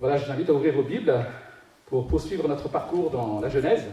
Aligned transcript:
Voilà, 0.00 0.16
je 0.16 0.24
vous 0.24 0.32
invite 0.32 0.50
à 0.50 0.52
ouvrir 0.52 0.74
vos 0.74 0.82
Bibles 0.82 1.24
pour 1.86 2.08
poursuivre 2.08 2.48
notre 2.48 2.68
parcours 2.68 3.10
dans 3.10 3.40
la 3.40 3.48
Genèse. 3.48 3.84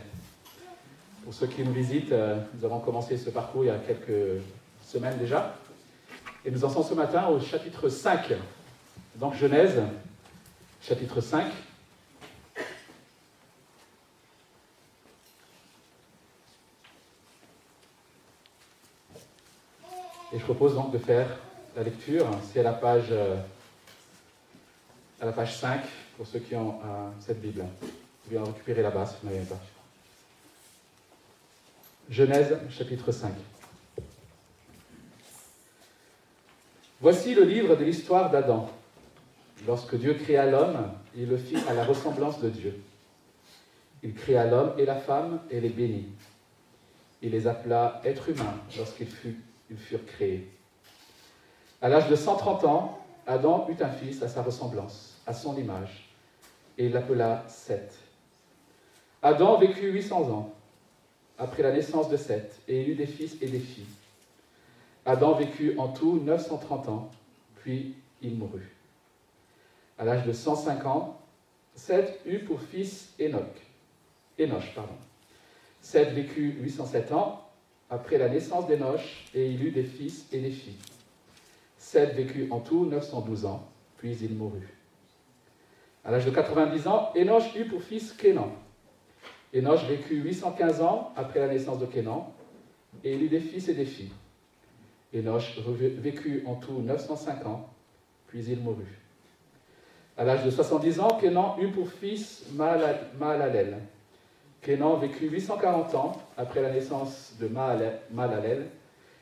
Pour 1.23 1.31
ceux 1.31 1.45
qui 1.45 1.63
nous 1.63 1.71
visitent, 1.71 2.11
euh, 2.11 2.39
nous 2.55 2.65
avons 2.65 2.79
commencé 2.79 3.17
ce 3.17 3.29
parcours 3.29 3.63
il 3.63 3.67
y 3.67 3.69
a 3.69 3.77
quelques 3.77 4.41
semaines 4.83 5.19
déjà. 5.19 5.55
Et 6.43 6.49
nous 6.49 6.65
en 6.65 6.69
sommes 6.69 6.83
ce 6.83 6.95
matin 6.95 7.27
au 7.27 7.39
chapitre 7.39 7.87
5. 7.87 8.33
Donc 9.17 9.35
Genèse, 9.35 9.79
chapitre 10.81 11.21
5. 11.21 11.45
Et 20.33 20.39
je 20.39 20.43
propose 20.43 20.73
donc 20.73 20.91
de 20.91 20.97
faire 20.97 21.27
la 21.75 21.83
lecture. 21.83 22.25
C'est 22.51 22.61
à 22.61 22.63
la 22.63 22.73
page, 22.73 23.09
euh, 23.11 23.35
à 25.21 25.25
la 25.25 25.31
page 25.31 25.55
5 25.55 25.81
pour 26.17 26.25
ceux 26.25 26.39
qui 26.39 26.55
ont 26.55 26.79
euh, 26.83 27.09
cette 27.19 27.39
Bible. 27.39 27.61
Vous 27.61 27.89
pouvez 28.23 28.39
en 28.39 28.45
récupérer 28.45 28.81
là-bas 28.81 29.05
si 29.05 29.15
vous 29.21 29.29
n'avez 29.29 29.45
pas. 29.45 29.59
Genèse 32.09 32.57
chapitre 32.69 33.11
5. 33.11 33.31
Voici 36.99 37.35
le 37.35 37.43
livre 37.43 37.75
de 37.75 37.83
l'histoire 37.83 38.31
d'Adam. 38.31 38.69
Lorsque 39.67 39.95
Dieu 39.95 40.15
créa 40.15 40.47
l'homme, 40.47 40.91
il 41.15 41.29
le 41.29 41.37
fit 41.37 41.57
à 41.67 41.73
la 41.73 41.83
ressemblance 41.83 42.41
de 42.41 42.49
Dieu. 42.49 42.81
Il 44.01 44.15
créa 44.15 44.45
l'homme 44.45 44.73
et 44.79 44.85
la 44.85 44.95
femme 44.95 45.39
et 45.51 45.61
les 45.61 45.69
bénit. 45.69 46.09
Il 47.21 47.31
les 47.31 47.47
appela 47.47 48.01
êtres 48.03 48.29
humains 48.29 48.55
lorsqu'ils 48.75 49.07
furent 49.77 50.05
créés. 50.07 50.51
À 51.79 51.89
l'âge 51.89 52.09
de 52.09 52.15
130 52.15 52.63
ans, 52.65 53.01
Adam 53.27 53.67
eut 53.69 53.81
un 53.81 53.89
fils 53.89 54.21
à 54.23 54.27
sa 54.27 54.41
ressemblance, 54.41 55.10
à 55.25 55.33
son 55.33 55.57
image, 55.57 56.09
et 56.77 56.89
l'appela 56.89 57.43
Seth. 57.47 57.97
Adam 59.21 59.57
vécut 59.57 59.91
800 59.91 60.29
ans 60.31 60.53
après 61.37 61.63
la 61.63 61.71
naissance 61.71 62.09
de 62.09 62.17
Seth, 62.17 62.61
et 62.67 62.81
il 62.81 62.89
eut 62.89 62.95
des 62.95 63.07
fils 63.07 63.37
et 63.41 63.47
des 63.47 63.59
filles. 63.59 63.85
Adam 65.05 65.33
vécut 65.35 65.77
en 65.77 65.89
tout 65.89 66.19
930 66.19 66.89
ans, 66.89 67.09
puis 67.55 67.95
il 68.21 68.35
mourut. 68.35 68.75
À 69.97 70.05
l'âge 70.05 70.25
de 70.25 70.33
105 70.33 70.85
ans, 70.85 71.19
Seth 71.75 72.19
eut 72.25 72.39
pour 72.39 72.61
fils 72.61 73.13
Enoch. 73.19 73.55
Enoch, 74.39 74.73
pardon. 74.75 74.93
Seth 75.81 76.13
vécut 76.13 76.57
807 76.59 77.11
ans 77.11 77.47
après 77.89 78.17
la 78.17 78.29
naissance 78.29 78.67
d'Enoch, 78.67 79.01
et 79.33 79.49
il 79.49 79.63
eut 79.63 79.71
des 79.71 79.83
fils 79.83 80.25
et 80.31 80.39
des 80.39 80.51
filles. 80.51 80.77
Seth 81.77 82.15
vécut 82.15 82.47
en 82.51 82.59
tout 82.59 82.85
912 82.85 83.45
ans, 83.45 83.67
puis 83.97 84.15
il 84.21 84.35
mourut. 84.35 84.80
À 86.03 86.11
l'âge 86.11 86.25
de 86.25 86.31
90 86.31 86.87
ans, 86.87 87.11
Enoch 87.15 87.55
eut 87.55 87.65
pour 87.65 87.83
fils 87.83 88.13
Kénan. 88.13 88.51
Enoch 89.53 89.81
vécut 89.87 90.15
815 90.15 90.81
ans 90.81 91.13
après 91.15 91.39
la 91.39 91.47
naissance 91.47 91.77
de 91.77 91.85
Kénan, 91.85 92.33
et 93.03 93.13
il 93.13 93.23
eut 93.23 93.29
des 93.29 93.39
fils 93.39 93.69
et 93.69 93.75
des 93.75 93.85
filles. 93.85 94.11
Enoch 95.13 95.43
vécut 95.99 96.43
en 96.47 96.55
tout 96.55 96.81
905 96.81 97.45
ans, 97.45 97.69
puis 98.27 98.43
il 98.45 98.59
mourut. 98.59 98.99
À 100.17 100.23
l'âge 100.23 100.43
de 100.43 100.49
70 100.49 100.99
ans, 101.01 101.17
Kénan 101.19 101.57
eut 101.59 101.69
pour 101.69 101.89
fils 101.89 102.45
Mahalalel. 102.53 103.77
Kénan 104.61 104.95
vécut 104.95 105.27
840 105.29 105.95
ans 105.95 106.13
après 106.35 106.63
la 106.63 106.71
naissance 106.71 107.33
de 107.39 107.47
Mahalalel, 107.47 108.69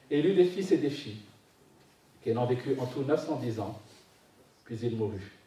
et 0.10 0.20
il 0.20 0.26
eut 0.28 0.36
des 0.36 0.46
fils 0.46 0.72
et 0.72 0.78
des 0.78 0.90
filles. 0.90 1.22
Kénan 2.24 2.46
vécut 2.46 2.78
en 2.80 2.86
tout 2.86 3.04
910 3.04 3.60
ans, 3.60 3.78
puis 4.64 4.78
il 4.82 4.96
mourut. 4.96 5.39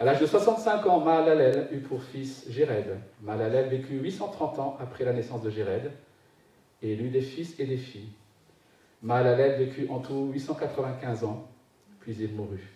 À 0.00 0.04
l'âge 0.06 0.18
de 0.18 0.24
65 0.24 0.86
ans, 0.86 1.00
Mahalalel 1.00 1.68
eut 1.72 1.80
pour 1.80 2.02
fils 2.02 2.46
Jéred. 2.48 2.98
Mahalalel 3.20 3.68
vécut 3.68 3.98
830 3.98 4.58
ans 4.58 4.78
après 4.80 5.04
la 5.04 5.12
naissance 5.12 5.42
de 5.42 5.50
Jéred, 5.50 5.92
et 6.80 6.94
il 6.94 7.02
eut 7.02 7.10
des 7.10 7.20
fils 7.20 7.60
et 7.60 7.66
des 7.66 7.76
filles. 7.76 8.08
Mahalalel 9.02 9.58
vécut 9.58 9.90
en 9.90 9.98
tout 9.98 10.30
895 10.32 11.24
ans, 11.24 11.46
puis 12.00 12.16
il 12.18 12.32
mourut. 12.32 12.66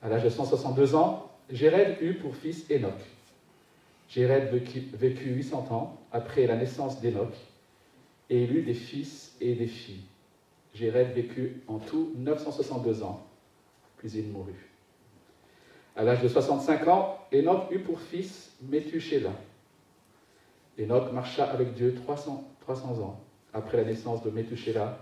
À 0.00 0.08
l'âge 0.08 0.22
de 0.22 0.28
162 0.28 0.94
ans, 0.94 1.32
Jéred 1.50 2.00
eut 2.00 2.14
pour 2.14 2.36
fils 2.36 2.70
Enoch. 2.70 3.02
Jéred 4.08 4.54
vécut 4.94 5.30
800 5.30 5.66
ans 5.72 5.98
après 6.12 6.46
la 6.46 6.54
naissance 6.54 7.00
d'Enoch, 7.00 7.34
et 8.30 8.44
il 8.44 8.56
eut 8.56 8.62
des 8.62 8.74
fils 8.74 9.36
et 9.40 9.56
des 9.56 9.66
filles. 9.66 10.04
Jéred 10.74 11.12
vécut 11.12 11.60
en 11.66 11.80
tout 11.80 12.12
962 12.14 13.02
ans, 13.02 13.26
puis 13.96 14.12
il 14.12 14.28
mourut. 14.28 14.67
À 15.98 16.04
l'âge 16.04 16.22
de 16.22 16.28
65 16.28 16.86
ans, 16.86 17.18
Enoch 17.34 17.72
eut 17.72 17.80
pour 17.80 18.00
fils 18.00 18.52
Métuchéla. 18.62 19.32
Enoch 20.78 21.12
marcha 21.12 21.44
avec 21.44 21.74
Dieu 21.74 21.92
300, 21.92 22.48
300 22.60 23.00
ans 23.00 23.20
après 23.52 23.78
la 23.78 23.82
naissance 23.82 24.22
de 24.22 24.30
Métuchéla, 24.30 24.96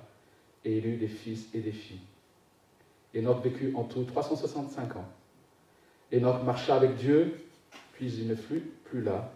et 0.64 0.78
il 0.78 0.86
eut 0.86 0.96
des 0.96 1.08
fils 1.08 1.50
et 1.52 1.60
des 1.60 1.72
filles. 1.72 2.00
Enoch 3.14 3.44
vécut 3.44 3.74
en 3.76 3.84
tout 3.84 4.04
365 4.04 4.96
ans. 4.96 5.04
Enoch 6.14 6.42
marcha 6.44 6.74
avec 6.74 6.96
Dieu, 6.96 7.44
puis 7.92 8.10
il 8.10 8.26
ne 8.26 8.34
fut 8.34 8.62
plus 8.84 9.02
là, 9.02 9.30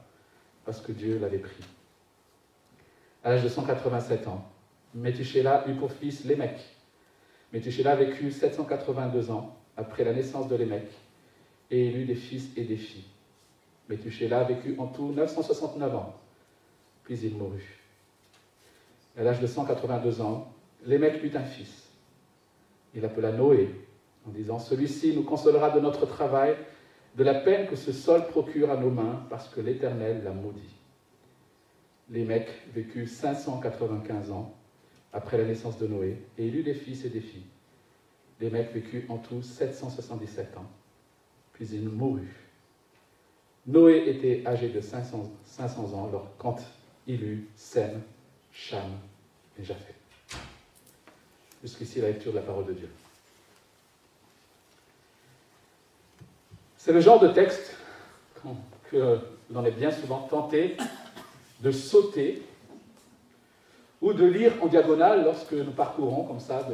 parce 0.65 0.81
que 0.81 0.93
Dieu 0.93 1.19
l'avait 1.19 1.37
pris. 1.37 1.63
À 3.23 3.33
l'âge 3.33 3.45
de 3.45 3.51
187 3.51 4.29
ans, 4.29 4.49
Métuchéla 4.95 5.67
eut 5.69 5.75
pour 5.75 5.93
fils 5.93 6.25
Lémec. 6.25 6.59
Métuchéla 7.53 7.97
vécut 7.97 8.31
782 8.31 9.31
ans 9.31 9.59
après 9.77 10.05
la 10.05 10.15
naissance 10.15 10.49
de 10.49 10.57
Lémec, 10.57 10.91
et 11.71 11.87
il 11.87 11.97
eut 11.97 12.05
des 12.05 12.15
fils 12.15 12.51
et 12.57 12.65
des 12.65 12.77
filles. 12.77 13.05
Métuchéla 13.89 14.45
vécut 14.45 14.77
en 14.79 14.87
tout 14.87 15.13
969 15.13 15.95
ans, 15.95 16.15
puis 17.05 17.19
il 17.19 17.35
mourut. 17.35 17.81
À 19.19 19.23
l'âge 19.23 19.41
de 19.41 19.47
182 19.47 20.21
ans, 20.21 20.53
Lémec 20.87 21.23
eut 21.23 21.37
un 21.37 21.45
fils. 21.45 21.89
Il 22.95 23.03
l'appela 23.03 23.33
Noé, 23.33 23.69
en 24.27 24.31
disant 24.31 24.59
Celui-ci 24.59 25.15
nous 25.15 25.25
consolera 25.25 25.71
de 25.71 25.81
notre 25.81 26.07
travail, 26.07 26.57
de 27.17 27.25
la 27.25 27.35
peine 27.35 27.67
que 27.67 27.77
ce 27.77 27.93
sol 27.93 28.27
procure 28.29 28.71
à 28.71 28.77
nos 28.77 28.91
mains, 28.91 29.25
parce 29.29 29.49
que 29.49 29.61
l'Éternel 29.61 30.23
l'a 30.25 30.33
maudit. 30.33 30.77
Lémec 32.11 32.49
vécut 32.73 33.07
595 33.07 34.31
ans 34.31 34.55
après 35.13 35.39
la 35.39 35.45
naissance 35.45 35.79
de 35.79 35.87
Noé, 35.87 36.23
et 36.39 36.47
il 36.47 36.57
eut 36.57 36.63
des 36.63 36.75
fils 36.75 37.05
et 37.05 37.09
des 37.09 37.21
filles. 37.21 37.47
Lémec 38.41 38.73
vécut 38.73 39.05
en 39.09 39.19
tout 39.19 39.43
777 39.43 40.57
ans 40.57 40.71
puis 41.61 41.79
mourut. 41.79 42.35
Noé 43.67 44.09
était 44.09 44.43
âgé 44.47 44.71
de 44.71 44.81
500, 44.81 45.31
500 45.45 45.93
ans 45.95 46.09
alors, 46.09 46.29
quand 46.39 46.57
il 47.07 47.23
eut 47.23 47.49
Sem, 47.55 48.01
Cham 48.53 48.91
et 49.59 49.65
Japheth. 49.65 49.95
Jusqu'ici 51.63 52.01
la 52.01 52.09
lecture 52.09 52.33
de 52.33 52.39
la 52.39 52.43
parole 52.43 52.67
de 52.67 52.73
Dieu. 52.73 52.89
C'est 56.79 56.93
le 56.93 57.01
genre 57.01 57.21
de 57.21 57.29
texte 57.29 57.77
que 58.91 59.19
l'on 59.51 59.65
est 59.65 59.71
bien 59.71 59.91
souvent 59.91 60.21
tenté 60.21 60.79
de 61.61 61.71
sauter 61.71 62.43
ou 64.01 64.15
de 64.15 64.25
lire 64.25 64.55
en 64.63 64.67
diagonale 64.67 65.25
lorsque 65.25 65.53
nous 65.53 65.73
parcourons 65.73 66.25
comme 66.25 66.41
ça 66.41 66.67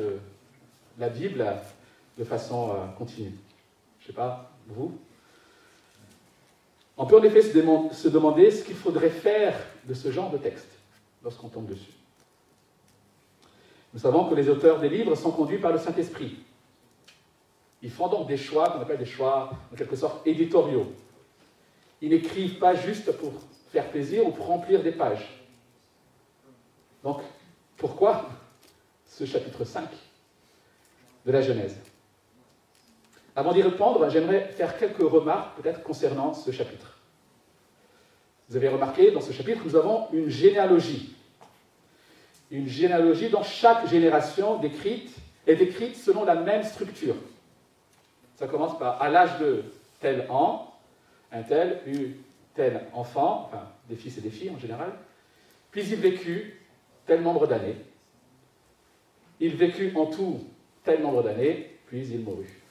la 0.96 1.08
Bible 1.08 1.44
de 2.16 2.24
façon 2.24 2.70
euh, 2.70 2.86
continue. 2.96 3.36
Je 3.98 4.04
ne 4.04 4.06
sais 4.06 4.12
pas, 4.12 4.55
vous 4.66 4.92
On 6.96 7.06
peut 7.06 7.18
en 7.18 7.22
effet 7.22 7.42
se 7.42 8.08
demander 8.08 8.50
ce 8.50 8.64
qu'il 8.64 8.76
faudrait 8.76 9.10
faire 9.10 9.58
de 9.84 9.94
ce 9.94 10.10
genre 10.10 10.30
de 10.30 10.38
texte 10.38 10.68
lorsqu'on 11.22 11.48
tombe 11.48 11.66
dessus. 11.66 11.92
Nous 13.92 14.00
savons 14.00 14.28
que 14.28 14.34
les 14.34 14.48
auteurs 14.48 14.78
des 14.78 14.88
livres 14.88 15.14
sont 15.14 15.30
conduits 15.30 15.58
par 15.58 15.72
le 15.72 15.78
Saint-Esprit. 15.78 16.36
Ils 17.82 17.90
font 17.90 18.08
donc 18.08 18.26
des 18.26 18.36
choix 18.36 18.68
qu'on 18.68 18.80
appelle 18.80 18.98
des 18.98 19.06
choix 19.06 19.50
en 19.72 19.76
quelque 19.76 19.96
sorte 19.96 20.26
éditoriaux. 20.26 20.92
Ils 22.00 22.10
n'écrivent 22.10 22.58
pas 22.58 22.74
juste 22.74 23.12
pour 23.12 23.32
faire 23.70 23.88
plaisir 23.90 24.26
ou 24.26 24.32
pour 24.32 24.46
remplir 24.46 24.82
des 24.82 24.92
pages. 24.92 25.42
Donc, 27.02 27.22
pourquoi 27.76 28.28
ce 29.06 29.24
chapitre 29.24 29.64
5 29.64 29.88
de 31.24 31.32
la 31.32 31.40
Genèse? 31.40 31.76
Avant 33.36 33.52
d'y 33.52 33.60
répondre, 33.60 34.08
j'aimerais 34.08 34.48
faire 34.48 34.78
quelques 34.78 34.96
remarques 34.96 35.60
peut-être 35.60 35.82
concernant 35.82 36.32
ce 36.32 36.50
chapitre. 36.50 36.98
Vous 38.48 38.56
avez 38.56 38.68
remarqué, 38.68 39.10
dans 39.10 39.20
ce 39.20 39.32
chapitre, 39.32 39.60
nous 39.64 39.76
avons 39.76 40.08
une 40.12 40.30
généalogie. 40.30 41.14
Une 42.50 42.66
généalogie 42.66 43.28
dont 43.28 43.42
chaque 43.42 43.88
génération 43.88 44.58
décrite 44.58 45.14
est 45.46 45.56
décrite 45.56 45.96
selon 45.96 46.24
la 46.24 46.34
même 46.34 46.62
structure. 46.62 47.16
Ça 48.36 48.46
commence 48.46 48.78
par 48.78 49.02
à 49.02 49.10
l'âge 49.10 49.38
de 49.38 49.64
tel 50.00 50.26
an, 50.30 50.72
un 51.30 51.42
tel 51.42 51.80
eut 51.86 52.16
tel 52.54 52.86
enfant, 52.94 53.44
enfin 53.46 53.64
des 53.88 53.96
fils 53.96 54.16
et 54.16 54.22
des 54.22 54.30
filles 54.30 54.50
en 54.50 54.58
général, 54.58 54.92
puis 55.70 55.82
il 55.82 55.96
vécut 55.96 56.58
tel 57.04 57.22
nombre 57.22 57.46
d'années. 57.46 57.76
Il 59.40 59.56
vécut 59.56 59.92
en 59.94 60.06
tout 60.06 60.40
tel 60.84 61.02
nombre 61.02 61.22
d'années, 61.22 61.76
puis 61.86 62.06
il 62.06 62.20
mourut. 62.20 62.65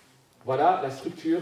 Voilà 0.45 0.79
la 0.81 0.91
structure 0.91 1.41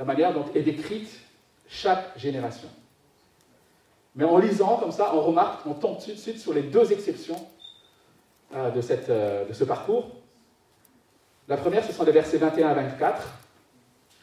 la 0.00 0.06
manière 0.06 0.32
dont 0.32 0.46
est 0.54 0.62
décrite 0.62 1.20
chaque 1.68 2.18
génération. 2.18 2.68
Mais 4.16 4.24
en 4.24 4.38
lisant 4.38 4.78
comme 4.78 4.92
ça, 4.92 5.14
on 5.14 5.20
remarque, 5.20 5.66
on 5.66 5.74
tombe 5.74 6.02
tout 6.02 6.10
de 6.10 6.16
suite 6.16 6.40
sur 6.40 6.54
les 6.54 6.62
deux 6.62 6.90
exceptions 6.90 7.46
euh, 8.54 8.70
euh, 9.10 9.44
de 9.46 9.52
ce 9.52 9.64
parcours. 9.64 10.10
La 11.48 11.58
première, 11.58 11.84
ce 11.84 11.92
sont 11.92 12.02
les 12.04 12.12
versets 12.12 12.38
21 12.38 12.68
à 12.68 12.74
24 12.74 13.28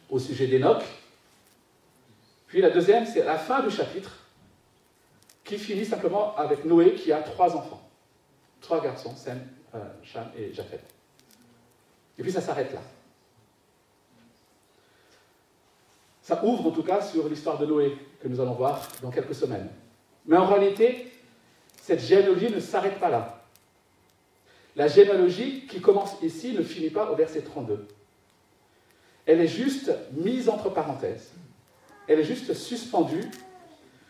au 0.09 0.17
sujet 0.17 0.47
d'Enoch. 0.47 0.83
Puis 2.47 2.59
la 2.59 2.71
deuxième, 2.71 3.05
c'est 3.05 3.23
la 3.23 3.37
fin 3.37 3.61
du 3.61 3.69
chapitre 3.69 4.17
qui 5.43 5.59
finit 5.59 5.85
simplement 5.85 6.35
avec 6.37 6.65
Noé 6.65 6.95
qui 6.95 7.11
a 7.13 7.21
trois 7.21 7.55
enfants, 7.55 7.87
trois 8.61 8.81
garçons, 8.81 9.15
Sem, 9.15 9.39
euh, 9.75 9.77
Cham 10.01 10.27
et 10.35 10.51
Japheth. 10.55 10.83
Et 12.17 12.23
puis 12.23 12.31
ça 12.31 12.41
s'arrête 12.41 12.73
là. 12.73 12.81
Ça 16.27 16.43
ouvre 16.43 16.67
en 16.67 16.71
tout 16.71 16.83
cas 16.83 17.01
sur 17.01 17.29
l'histoire 17.29 17.57
de 17.57 17.65
Noé 17.65 17.97
que 18.21 18.27
nous 18.27 18.41
allons 18.41 18.51
voir 18.51 18.85
dans 19.01 19.11
quelques 19.11 19.33
semaines. 19.33 19.69
Mais 20.25 20.35
en 20.35 20.45
réalité, 20.45 21.09
cette 21.81 22.01
généalogie 22.01 22.51
ne 22.51 22.59
s'arrête 22.59 22.99
pas 22.99 23.09
là. 23.09 23.41
La 24.75 24.89
généalogie 24.89 25.65
qui 25.67 25.79
commence 25.79 26.21
ici 26.21 26.51
ne 26.51 26.63
finit 26.63 26.89
pas 26.89 27.09
au 27.09 27.15
verset 27.15 27.43
32. 27.43 27.87
Elle 29.25 29.39
est 29.39 29.47
juste 29.47 29.89
mise 30.17 30.49
entre 30.49 30.69
parenthèses. 30.69 31.31
Elle 32.09 32.19
est 32.19 32.25
juste 32.25 32.53
suspendue 32.53 33.31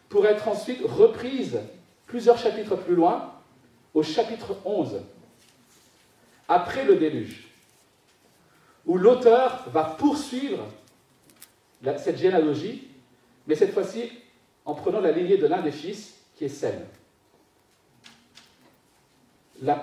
pour 0.09 0.25
être 0.25 0.47
ensuite 0.47 0.81
reprise 0.83 1.59
plusieurs 2.07 2.39
chapitres 2.39 2.77
plus 2.77 2.95
loin, 2.95 3.31
au 3.93 4.01
chapitre 4.01 4.57
11, 4.65 5.01
après 6.47 6.83
le 6.83 6.95
déluge, 6.95 7.47
où 8.87 8.97
l'auteur 8.97 9.65
va 9.71 9.83
poursuivre 9.83 10.63
cette 11.97 12.18
généalogie, 12.18 12.88
mais 13.45 13.56
cette 13.56 13.74
fois-ci 13.74 14.12
en 14.65 14.74
prenant 14.74 15.00
la 15.00 15.12
lignée 15.12 15.38
de 15.38 15.47
l'un 15.47 15.62
des 15.62 15.71
fils, 15.71 16.15
qui 16.35 16.45
est 16.45 16.50
Sem. 16.50 16.75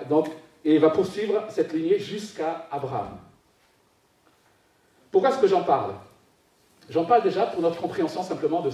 donc, 0.09 0.27
et 0.63 0.75
il 0.75 0.79
va 0.79 0.89
poursuivre 0.89 1.45
cette 1.49 1.73
lignée 1.73 1.99
jusqu'à 1.99 2.67
Abraham. 2.71 3.17
Pourquoi 5.11 5.29
est-ce 5.29 5.39
que 5.39 5.47
j'en 5.47 5.63
parle? 5.63 5.93
J'en 6.89 7.05
parle 7.05 7.23
déjà 7.23 7.47
pour 7.47 7.61
notre 7.61 7.81
compréhension 7.81 8.21
simplement 8.21 8.61
de, 8.61 8.69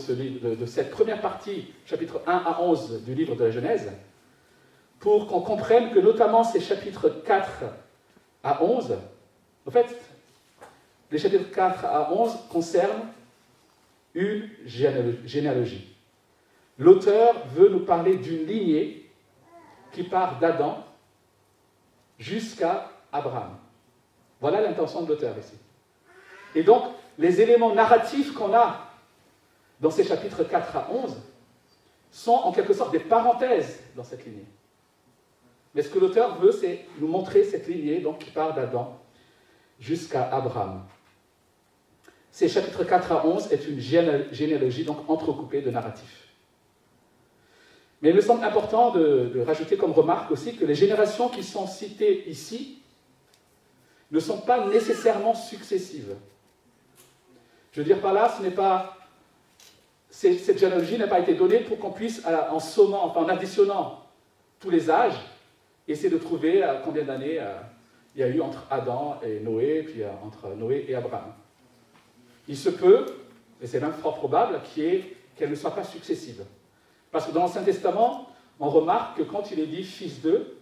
de, 0.56 0.66
cette 0.66 0.92
première 0.92 1.22
partie, 1.22 1.74
chapitre 1.86 2.22
1 2.28 2.32
à 2.32 2.62
11 2.62 3.04
du 3.04 3.16
livre 3.16 3.36
de 3.36 3.46
la 3.46 3.52
Genèse, 3.52 3.92
pour 5.00 5.28
qu'on 5.28 5.42
comprenne 5.42 5.92
que 5.92 6.00
notamment 6.00 6.44
ces 6.44 6.60
chapitres 6.60 7.10
4 7.10 7.64
à 8.44 8.64
11, 8.64 8.98
en 9.66 9.72
fait, 9.72 9.96
les 11.12 11.18
chapitres 11.18 11.52
4 11.52 11.86
à 11.86 12.12
11 12.12 12.48
concernent 12.50 13.08
une 14.14 14.50
généalogie. 14.66 15.96
L'auteur 16.78 17.36
veut 17.54 17.70
nous 17.70 17.82
parler 17.82 18.16
d'une 18.16 18.46
lignée 18.46 19.10
qui 19.92 20.04
part 20.04 20.40
d'Adam 20.40 20.84
jusqu'à 22.18 22.90
Abraham. 23.12 23.58
Voilà 24.40 24.62
l'intention 24.62 25.04
de 25.04 25.10
l'auteur 25.10 25.38
ici. 25.38 25.56
Et 26.56 26.64
donc, 26.64 26.84
les 27.18 27.42
éléments 27.42 27.74
narratifs 27.76 28.34
qu'on 28.34 28.54
a 28.54 28.88
dans 29.80 29.92
ces 29.92 30.04
chapitres 30.04 30.44
4 30.44 30.76
à 30.78 30.90
11 30.92 31.22
sont 32.10 32.32
en 32.32 32.52
quelque 32.52 32.74
sorte 32.74 32.92
des 32.92 33.00
parenthèses 33.00 33.82
dans 33.96 34.04
cette 34.04 34.26
lignée. 34.26 34.46
Mais 35.74 35.82
ce 35.82 35.90
que 35.90 36.00
l'auteur 36.00 36.40
veut, 36.40 36.52
c'est 36.52 36.86
nous 37.00 37.08
montrer 37.08 37.44
cette 37.44 37.68
lignée 37.68 38.00
donc, 38.00 38.20
qui 38.20 38.32
part 38.32 38.54
d'Adam 38.54 39.00
jusqu'à 39.80 40.24
Abraham. 40.24 40.84
Ces 42.32 42.48
chapitres 42.48 42.84
4 42.86 43.12
à 43.12 43.28
11 43.28 43.52
est 43.52 43.68
une 43.68 43.80
généalogie 43.80 44.86
donc 44.86 45.10
entrecoupée 45.10 45.62
de 45.62 45.70
narratifs. 45.70 46.30
Mais 48.02 48.10
il 48.10 48.16
me 48.16 48.22
semble 48.22 48.44
important 48.44 48.92
de, 48.92 49.44
rajouter 49.46 49.78
comme 49.78 49.92
remarque 49.92 50.32
aussi 50.32 50.56
que 50.56 50.66
les 50.66 50.74
générations 50.74 51.30
qui 51.30 51.44
sont 51.44 51.68
citées 51.68 52.28
ici 52.30 52.80
ne 54.12 54.20
sont 54.20 54.40
pas 54.40 54.66
nécessairement 54.68 55.36
successives. 55.36 56.16
Je 57.72 57.82
veux 57.82 57.86
dire 57.86 58.02
par 58.02 58.14
là, 58.14 58.34
ce 58.36 58.42
n'est 58.42 58.52
pas. 58.52 58.98
Cette 60.10 60.58
généalogie 60.58 60.98
n'a 60.98 61.08
pas 61.08 61.20
été 61.20 61.36
donnée 61.36 61.60
pour 61.60 61.80
qu'on 61.80 61.92
puisse, 61.92 62.22
euh, 62.28 62.50
en 62.50 62.60
sommant, 62.60 63.06
enfin 63.06 63.22
en 63.22 63.30
additionnant 63.30 64.04
tous 64.60 64.70
les 64.70 64.90
âges, 64.90 65.18
essayer 65.88 66.10
de 66.10 66.18
trouver 66.18 66.62
euh, 66.62 66.80
combien 66.84 67.04
d'années 67.04 67.40
euh, 67.40 67.56
il 68.16 68.22
y 68.22 68.24
a 68.24 68.28
eu 68.28 68.42
entre 68.42 68.68
Adam 68.70 69.20
et 69.24 69.40
Noé, 69.40 69.84
puis 69.84 70.04
entre 70.26 70.50
Noé 70.50 70.86
et 70.90 70.96
Abraham. 70.96 71.34
Il 72.52 72.58
se 72.58 72.70
peut, 72.70 73.06
et 73.62 73.66
c'est 73.66 73.80
même 73.80 73.94
probable, 73.94 74.60
qu'elle 74.76 75.50
ne 75.50 75.56
soit 75.56 75.74
pas 75.74 75.86
successive. 75.86 76.44
Parce 77.10 77.26
que 77.26 77.32
dans 77.32 77.40
l'Ancien 77.40 77.64
Testament, 77.64 78.28
on 78.60 78.70
remarque 78.70 79.20
que 79.20 79.24
quand 79.24 79.52
il 79.52 79.60
est 79.62 79.68
dit 79.68 79.86
fils 79.86 80.22
d'eux, 80.22 80.58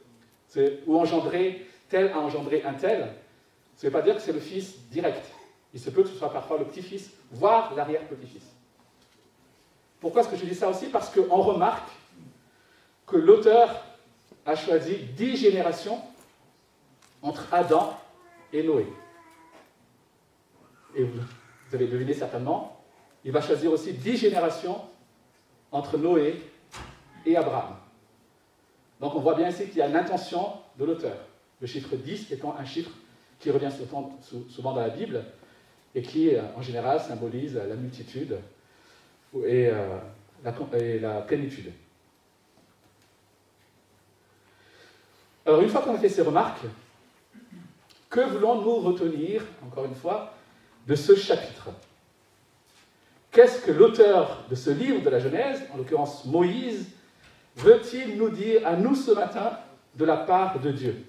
ou 0.86 1.00
engendré, 1.00 1.65
tel 1.89 2.12
a 2.12 2.19
engendré 2.19 2.62
un 2.62 2.74
tel, 2.74 3.12
ça 3.75 3.88
ne 3.88 3.89
veut 3.89 3.91
pas 3.91 4.03
dire 4.03 4.13
que 4.13 4.21
c'est 4.21 4.33
le 4.33 4.39
fils 4.39 4.77
direct. 4.91 5.25
Il 5.74 5.80
se 5.80 5.89
peut 5.89 6.03
que 6.03 6.09
ce 6.09 6.15
soit 6.15 6.31
parfois 6.31 6.59
le 6.59 6.65
petit-fils, 6.65 7.09
voire 7.31 7.74
l'arrière-petit-fils. 7.74 8.44
Pourquoi 10.00 10.21
est-ce 10.21 10.30
que 10.30 10.38
je 10.38 10.45
dis 10.45 10.53
ça 10.53 10.69
aussi? 10.69 10.89
Parce 10.89 11.09
qu'on 11.09 11.42
remarque 11.42 11.89
que 13.07 13.18
l'auteur 13.18 13.83
a 14.45 14.56
choisi 14.56 14.95
dix 15.18 15.38
générations 15.38 16.00
entre 17.24 17.51
Adam 17.51 17.97
et 18.53 18.62
Noé. 18.62 18.85
Et 20.94 21.03
vous, 21.03 21.24
avez 21.75 21.88
deviné 21.88 22.13
certainement, 22.13 22.81
il 23.24 23.31
va 23.31 23.42
choisir 23.42 23.71
aussi 23.71 23.94
dix 23.94 24.18
générations 24.18 24.81
entre 25.71 25.98
Noé 25.98 26.42
et 27.25 27.36
Abraham. 27.36 27.75
Donc 29.00 29.16
on 29.16 29.19
voit 29.19 29.36
bien 29.36 29.50
ici 29.50 29.68
qu'il 29.68 29.77
y 29.77 29.81
a 29.81 29.88
une 29.88 29.95
intention 29.95 30.54
de 30.77 30.86
l'auteur. 30.86 31.18
Le 31.62 31.68
chiffre 31.68 31.95
10 31.95 32.31
étant 32.31 32.56
un 32.57 32.66
chiffre 32.66 32.92
qui 33.39 33.51
revient 33.51 33.71
souvent 33.71 34.74
dans 34.74 34.81
la 34.81 34.89
Bible, 34.89 35.24
et 35.95 36.01
qui, 36.01 36.36
euh, 36.36 36.42
en 36.56 36.62
général, 36.62 37.00
symbolise 37.00 37.56
la 37.56 37.75
multitude 37.75 38.38
et, 39.36 39.68
euh, 39.68 39.98
la, 40.44 41.21
plénitude. 41.21 41.71
Alors, 45.45 45.62
une 45.62 45.69
fois 45.69 45.81
qu'on 45.81 45.95
a 45.95 45.98
fait 45.98 46.10
ces 46.10 46.21
remarques, 46.21 46.66
que 48.10 48.21
voulons-nous 48.21 48.75
retenir, 48.80 49.44
encore 49.66 49.86
une 49.86 49.95
fois, 49.95 50.33
de 50.89 50.95
ce 50.95 51.15
chapitre. 51.15 51.69
Qu'est-ce 53.31 53.61
que 53.63 53.71
l'auteur 53.71 54.44
de 54.49 54.56
ce 54.56 54.71
livre 54.71 55.04
de 55.04 55.09
la 55.09 55.19
Genèse, 55.19 55.61
en 55.71 55.78
l'occurrence 55.78 56.25
Moïse, 56.25 56.90
veut-il 57.57 58.18
nous 58.18 58.30
dire 58.30 58.66
à 58.66 58.75
nous 58.75 58.95
ce 58.95 59.11
matin 59.11 59.59
de 59.95 60.04
la 60.04 60.18
part 60.18 60.59
de 60.59 60.71
Dieu? 60.71 61.06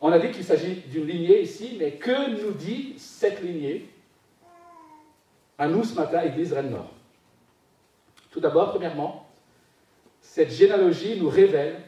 On 0.00 0.12
a 0.12 0.20
dit 0.20 0.30
qu'il 0.30 0.44
s'agit 0.44 0.82
d'une 0.86 1.04
lignée 1.04 1.42
ici, 1.42 1.76
mais 1.76 1.92
que 1.94 2.44
nous 2.44 2.52
dit 2.52 2.94
cette 2.96 3.42
lignée 3.42 3.90
à 5.58 5.66
nous 5.66 5.82
ce 5.82 5.94
matin, 5.94 6.22
Église 6.22 6.52
Rennes-Nord 6.52 6.92
Tout 8.30 8.40
d'abord, 8.40 8.70
premièrement, 8.70 9.26
cette 10.20 10.52
généalogie 10.52 11.18
nous 11.18 11.28
révèle 11.28 11.80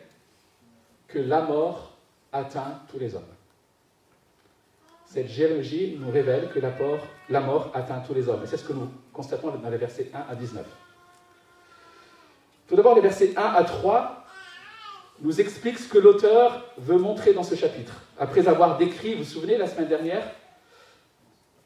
que 1.07 1.21
la 1.21 1.43
mort 1.43 1.97
atteint 2.33 2.81
tous 2.91 2.99
les 2.99 3.15
hommes. 3.15 3.36
Cette 5.07 5.29
généalogie 5.29 5.97
nous 6.01 6.11
révèle 6.11 6.51
que 6.53 6.59
la 6.59 7.41
mort, 7.41 7.71
atteint 7.75 8.01
tous 8.01 8.13
les 8.13 8.29
hommes. 8.29 8.43
Et 8.43 8.47
c'est 8.47 8.57
ce 8.57 8.65
que 8.65 8.73
nous 8.73 8.89
constatons 9.13 9.51
dans 9.51 9.71
les 9.71 9.77
versets 9.77 10.11
1 10.13 10.33
à 10.33 10.35
19. 10.35 10.67
Tout 12.69 12.75
d'abord, 12.75 12.97
les 12.97 13.01
versets 13.01 13.33
1 13.37 13.41
à 13.41 13.65
3 13.65 14.25
nous 15.21 15.41
explique 15.41 15.79
ce 15.79 15.89
que 15.89 15.99
l'auteur 15.99 16.65
veut 16.77 16.99
montrer 16.99 17.33
dans 17.33 17.45
ce 17.45 17.55
chapitre. 17.55 17.95
Après 18.19 18.49
avoir 18.49 18.77
décrit, 18.77 19.15
vous 19.15 19.23
vous 19.23 19.31
souvenez, 19.31 19.57
la 19.57 19.67
semaine 19.67 19.89
dernière, 19.89 20.29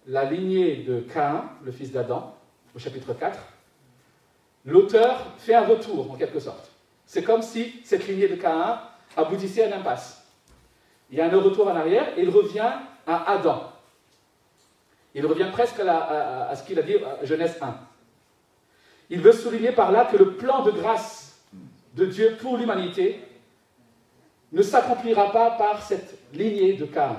la 0.07 0.25
lignée 0.25 0.77
de 0.77 1.01
Caïn, 1.01 1.45
le 1.65 1.73
fils 1.73 1.91
d'Adam, 1.91 2.37
au 2.77 2.79
chapitre 2.79 3.15
4, 3.15 3.39
l'auteur 4.67 5.27
fait 5.39 5.55
un 5.55 5.65
retour, 5.65 6.13
en 6.13 6.15
quelque 6.15 6.41
sorte. 6.41 6.71
C'est 7.07 7.25
comme 7.25 7.43
si 7.43 7.81
cette 7.85 8.07
lignée 8.07 8.29
de 8.29 8.37
Caïn 8.37 8.79
aboutissait 9.17 9.65
à 9.65 9.67
une 9.67 9.73
impasse. 9.73 10.25
Il 11.11 11.19
y 11.19 11.21
a 11.21 11.25
un 11.25 11.41
retour 11.41 11.67
en 11.67 11.75
arrière 11.75 12.17
et 12.17 12.23
il 12.23 12.31
revient 12.31 12.71
à 13.07 13.33
Adam. 13.33 13.73
Il 15.15 15.27
revient 15.27 15.49
presque 15.53 15.81
à, 15.81 16.55
ce 16.55 16.63
qu'il 16.65 16.79
a 16.79 16.83
dit 16.83 16.97
à 16.97 17.25
Genèse 17.25 17.59
1. 17.61 17.75
Il 19.11 19.21
veut 19.21 19.33
souligner 19.33 19.73
par 19.73 19.91
là 19.91 20.05
que 20.05 20.17
le 20.17 20.37
plan 20.37 20.63
de 20.63 20.71
grâce 20.71 21.41
de 21.95 22.07
Dieu 22.07 22.37
pour 22.41 22.57
l'humanité 22.57 23.21
ne 24.53 24.63
s'accomplira 24.63 25.33
pas 25.33 25.53
par 25.53 25.83
cette 25.83 26.17
lignée 26.33 26.75
de 26.75 26.87
Cain. 26.87 27.17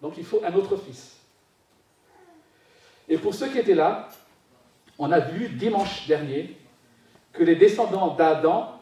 Donc 0.00 0.14
il 0.16 0.24
faut 0.24 0.40
un 0.44 0.54
autre 0.54 0.76
fils. 0.76 1.16
Et 3.08 3.18
pour 3.18 3.34
ceux 3.34 3.48
qui 3.48 3.58
étaient 3.58 3.74
là, 3.74 4.08
on 4.98 5.10
a 5.10 5.20
vu 5.20 5.48
dimanche 5.48 6.06
dernier 6.06 6.56
que 7.32 7.42
les 7.42 7.56
descendants 7.56 8.14
d'Adam, 8.14 8.80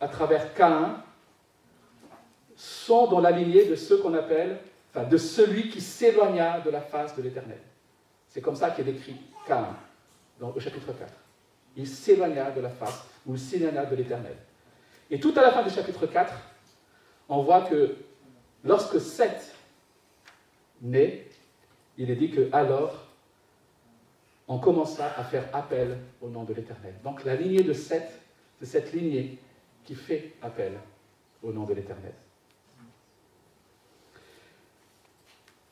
à 0.00 0.08
travers 0.08 0.54
Cain, 0.54 1.02
sont 2.62 3.08
dans 3.08 3.18
la 3.18 3.32
lignée 3.32 3.64
de 3.64 3.74
ceux 3.74 3.98
qu'on 3.98 4.14
appelle 4.14 4.58
enfin 4.94 5.04
de 5.04 5.16
celui 5.16 5.68
qui 5.68 5.80
s'éloigna 5.80 6.60
de 6.60 6.70
la 6.70 6.80
face 6.80 7.16
de 7.16 7.22
l'Éternel. 7.22 7.58
C'est 8.28 8.40
comme 8.40 8.54
ça 8.54 8.70
qu'est 8.70 8.84
décrit 8.84 9.16
Cain, 9.48 9.76
au 10.40 10.60
chapitre 10.60 10.92
4. 10.92 11.12
Il 11.76 11.88
s'éloigna 11.88 12.52
de 12.52 12.60
la 12.60 12.68
face, 12.68 13.04
ou 13.26 13.36
s'éloigna 13.36 13.84
de 13.84 13.96
l'Éternel. 13.96 14.36
Et 15.10 15.18
tout 15.18 15.32
à 15.36 15.42
la 15.42 15.50
fin 15.50 15.64
du 15.64 15.70
chapitre 15.70 16.06
4, 16.06 16.32
on 17.28 17.42
voit 17.42 17.62
que 17.62 17.96
lorsque 18.62 19.00
Seth 19.00 19.56
naît, 20.82 21.26
il 21.98 22.10
est 22.10 22.16
dit 22.16 22.30
que 22.30 22.48
alors 22.52 23.08
on 24.46 24.58
commença 24.58 25.12
à 25.16 25.24
faire 25.24 25.48
appel 25.52 25.98
au 26.20 26.28
nom 26.28 26.44
de 26.44 26.54
l'Éternel. 26.54 26.94
Donc 27.02 27.24
la 27.24 27.34
lignée 27.34 27.64
de 27.64 27.72
Seth, 27.72 28.20
c'est 28.60 28.66
cette 28.66 28.92
lignée 28.92 29.38
qui 29.84 29.96
fait 29.96 30.34
appel 30.42 30.74
au 31.42 31.52
nom 31.52 31.64
de 31.64 31.74
l'Éternel. 31.74 32.12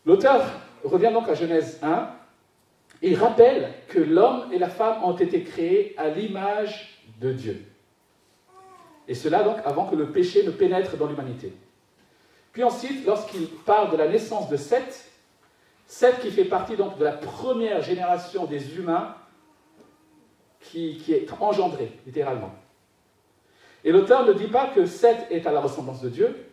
L'auteur 0.07 0.43
revient 0.85 1.11
donc 1.13 1.29
à 1.29 1.35
Genèse 1.35 1.79
1 1.83 2.11
et 3.03 3.15
rappelle 3.15 3.73
que 3.89 3.99
l'homme 3.99 4.51
et 4.53 4.59
la 4.59 4.69
femme 4.69 5.03
ont 5.05 5.17
été 5.17 5.43
créés 5.43 5.95
à 5.99 6.09
l'image 6.09 7.03
de 7.21 7.33
Dieu. 7.33 7.65
Et 9.09 9.15
cela 9.15 9.43
donc 9.43 9.57
avant 9.65 9.87
que 9.87 9.97
le 9.97 10.11
péché 10.11 10.45
ne 10.45 10.51
pénètre 10.51 10.97
dans 10.97 11.07
l'humanité. 11.07 11.53
Puis 12.53 12.65
ensuite, 12.65 13.07
lorsqu'il 13.07 13.47
parle 13.49 13.91
de 13.91 13.97
la 13.97 14.09
naissance 14.09 14.49
de 14.49 14.57
Seth, 14.57 15.11
Seth 15.87 16.21
qui 16.21 16.31
fait 16.31 16.45
partie 16.45 16.77
donc 16.77 16.99
de 16.99 17.05
la 17.05 17.13
première 17.13 17.83
génération 17.83 18.47
des 18.47 18.77
humains 18.77 19.15
qui, 20.61 20.99
qui 20.99 21.13
est 21.13 21.29
engendré, 21.41 21.93
littéralement. 22.07 22.53
Et 23.83 23.93
l'auteur 23.93 24.27
ne 24.27 24.33
dit 24.33 24.49
pas 24.49 24.69
que 24.69 24.87
Seth 24.87 25.27
est 25.31 25.47
à 25.47 25.53
la 25.53 25.61
ressemblance 25.61 26.03
de 26.03 26.09
Dieu, 26.09 26.47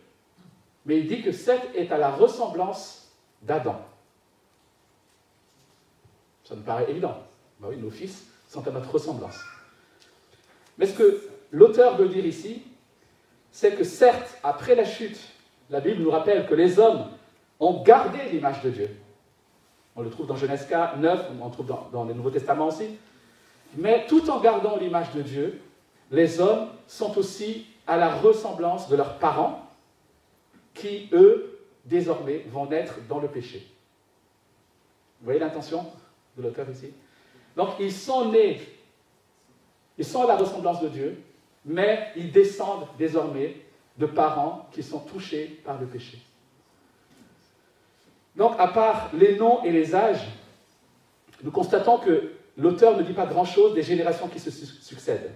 mais 0.86 0.98
il 0.98 1.06
dit 1.06 1.22
que 1.22 1.32
Seth 1.32 1.62
est 1.74 1.92
à 1.92 1.98
la 1.98 2.10
ressemblance 2.10 3.07
d'Adam. 3.42 3.80
Ça 6.44 6.54
me 6.54 6.62
paraît 6.62 6.90
évident. 6.90 7.16
Ben 7.60 7.68
oui, 7.70 7.76
nos 7.76 7.90
fils 7.90 8.26
sont 8.48 8.66
à 8.66 8.70
notre 8.70 8.90
ressemblance. 8.90 9.38
Mais 10.78 10.86
ce 10.86 10.94
que 10.94 11.28
l'auteur 11.50 11.96
veut 11.96 12.08
dire 12.08 12.24
ici, 12.24 12.62
c'est 13.50 13.74
que 13.74 13.84
certes, 13.84 14.38
après 14.42 14.74
la 14.74 14.84
chute, 14.84 15.18
la 15.70 15.80
Bible 15.80 16.02
nous 16.02 16.10
rappelle 16.10 16.46
que 16.46 16.54
les 16.54 16.78
hommes 16.78 17.06
ont 17.60 17.82
gardé 17.82 18.18
l'image 18.30 18.62
de 18.62 18.70
Dieu. 18.70 18.96
On 19.96 20.02
le 20.02 20.10
trouve 20.10 20.26
dans 20.26 20.36
Genèse 20.36 20.66
9, 20.70 21.30
on 21.40 21.44
le 21.44 21.50
trouve 21.50 21.66
dans, 21.66 21.88
dans 21.92 22.04
le 22.04 22.14
Nouveau 22.14 22.30
Testament 22.30 22.68
aussi. 22.68 22.96
Mais 23.76 24.06
tout 24.06 24.30
en 24.30 24.40
gardant 24.40 24.76
l'image 24.76 25.12
de 25.12 25.22
Dieu, 25.22 25.60
les 26.10 26.40
hommes 26.40 26.68
sont 26.86 27.18
aussi 27.18 27.66
à 27.86 27.96
la 27.96 28.14
ressemblance 28.14 28.88
de 28.88 28.96
leurs 28.96 29.18
parents, 29.18 29.68
qui, 30.74 31.08
eux, 31.12 31.57
désormais, 31.88 32.44
vont 32.50 32.66
naître 32.66 32.94
dans 33.08 33.18
le 33.18 33.28
péché. 33.28 33.66
Vous 35.20 35.24
voyez 35.24 35.40
l'intention 35.40 35.86
de 36.36 36.42
l'auteur 36.42 36.68
ici? 36.70 36.92
Donc, 37.56 37.70
ils 37.80 37.92
sont 37.92 38.30
nés, 38.30 38.60
ils 39.96 40.04
sont 40.04 40.22
à 40.22 40.26
la 40.26 40.36
ressemblance 40.36 40.80
de 40.80 40.88
Dieu, 40.88 41.22
mais 41.64 42.12
ils 42.16 42.30
descendent 42.30 42.86
désormais 42.96 43.56
de 43.96 44.06
parents 44.06 44.68
qui 44.72 44.82
sont 44.82 45.00
touchés 45.00 45.60
par 45.64 45.80
le 45.80 45.86
péché. 45.86 46.18
Donc, 48.36 48.54
à 48.58 48.68
part 48.68 49.10
les 49.12 49.36
noms 49.36 49.64
et 49.64 49.72
les 49.72 49.94
âges, 49.94 50.24
nous 51.42 51.50
constatons 51.50 51.98
que 51.98 52.32
l'auteur 52.56 52.96
ne 52.96 53.02
dit 53.02 53.12
pas 53.12 53.26
grand-chose 53.26 53.74
des 53.74 53.82
générations 53.82 54.28
qui 54.28 54.38
se 54.38 54.50
succèdent. 54.50 55.32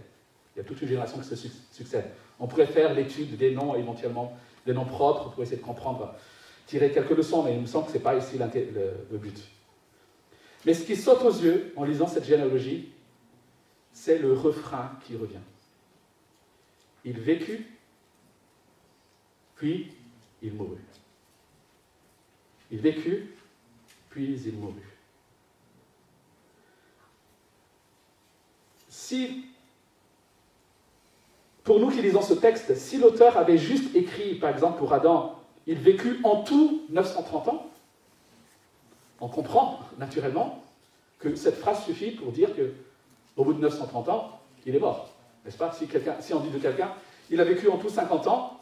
Il 0.55 0.59
y 0.59 0.63
a 0.63 0.65
toute 0.65 0.81
une 0.83 0.89
génération 0.89 1.19
qui 1.19 1.25
se 1.25 1.49
succède. 1.73 2.05
On 2.39 2.47
pourrait 2.47 2.67
faire 2.67 2.95
l'étude 2.95 3.37
des 3.37 3.55
noms, 3.55 3.75
éventuellement, 3.75 4.37
des 4.65 4.73
noms 4.73 4.85
propres, 4.85 5.31
pour 5.31 5.43
essayer 5.43 5.57
de 5.57 5.67
comprendre, 5.67 6.15
tirer 6.67 6.93
quelques 6.93 7.11
leçons, 7.11 7.43
mais 7.43 7.55
il 7.55 7.61
me 7.61 7.67
semble 7.67 7.87
que 7.87 7.93
ce 7.93 7.99
n'est 7.99 8.03
pas 8.03 8.17
ici 8.17 8.39
le, 8.39 9.19
but. 9.19 9.39
Mais 10.65 10.75
ce 10.75 10.85
qui 10.85 10.97
saute 10.97 11.23
aux 11.23 11.33
yeux 11.33 11.73
en 11.77 11.85
lisant 11.85 12.07
cette 12.07 12.25
généalogie, 12.25 12.93
c'est 13.93 14.19
le 14.19 14.33
refrain 14.33 14.93
qui 15.05 15.17
revient. 15.17 15.37
Il 17.05 17.19
vécut, 17.19 17.67
puis 19.57 19.93
il 20.41 20.55
mourut. 20.55 20.79
Il 22.71 22.79
vécut, 22.79 23.35
puis 24.11 24.41
il 24.47 24.55
mourut. 24.55 24.89
Si 28.89 29.45
pour 31.65 31.79
nous 31.79 31.91
qui 31.91 32.03
lisons 32.03 32.23
ce 32.23 32.35
texte, 32.35 32.75
si 32.75 32.99
l'auteur 32.99 33.37
avait 33.37 33.59
juste 33.59 33.95
écrit, 33.95 34.35
par 34.35 34.51
exemple 34.51 34.79
pour 34.79 34.93
Adam, 34.93 35.42
il 35.67 35.79
vécut 35.79 36.21
en 36.25 36.43
tout 36.43 36.83
930 36.91 37.49
ans, 37.49 37.71
on 39.21 39.29
comprend 39.29 39.81
naturellement 39.99 40.63
que 41.19 41.35
cette 41.37 41.57
phrase 41.57 41.85
suffit 41.85 42.11
pour 42.11 42.33
dire 42.33 42.55
que 42.57 42.73
au 43.37 43.45
bout 43.45 43.55
de 43.55 43.61
930 43.61 44.09
ans, 44.09 44.41
il 44.67 44.75
est 44.75 44.81
mort. 44.81 45.11
N'est-ce 45.45 45.57
pas? 45.57 45.73
Si, 45.73 46.35
on 46.35 46.41
dit 46.41 46.51
de 46.51 46.59
quelqu'un, 46.59 46.93
il 47.31 47.41
a 47.41 47.45
vécu 47.45 47.69
en 47.69 47.79
tout 47.79 47.89
50 47.89 48.27
ans, 48.27 48.61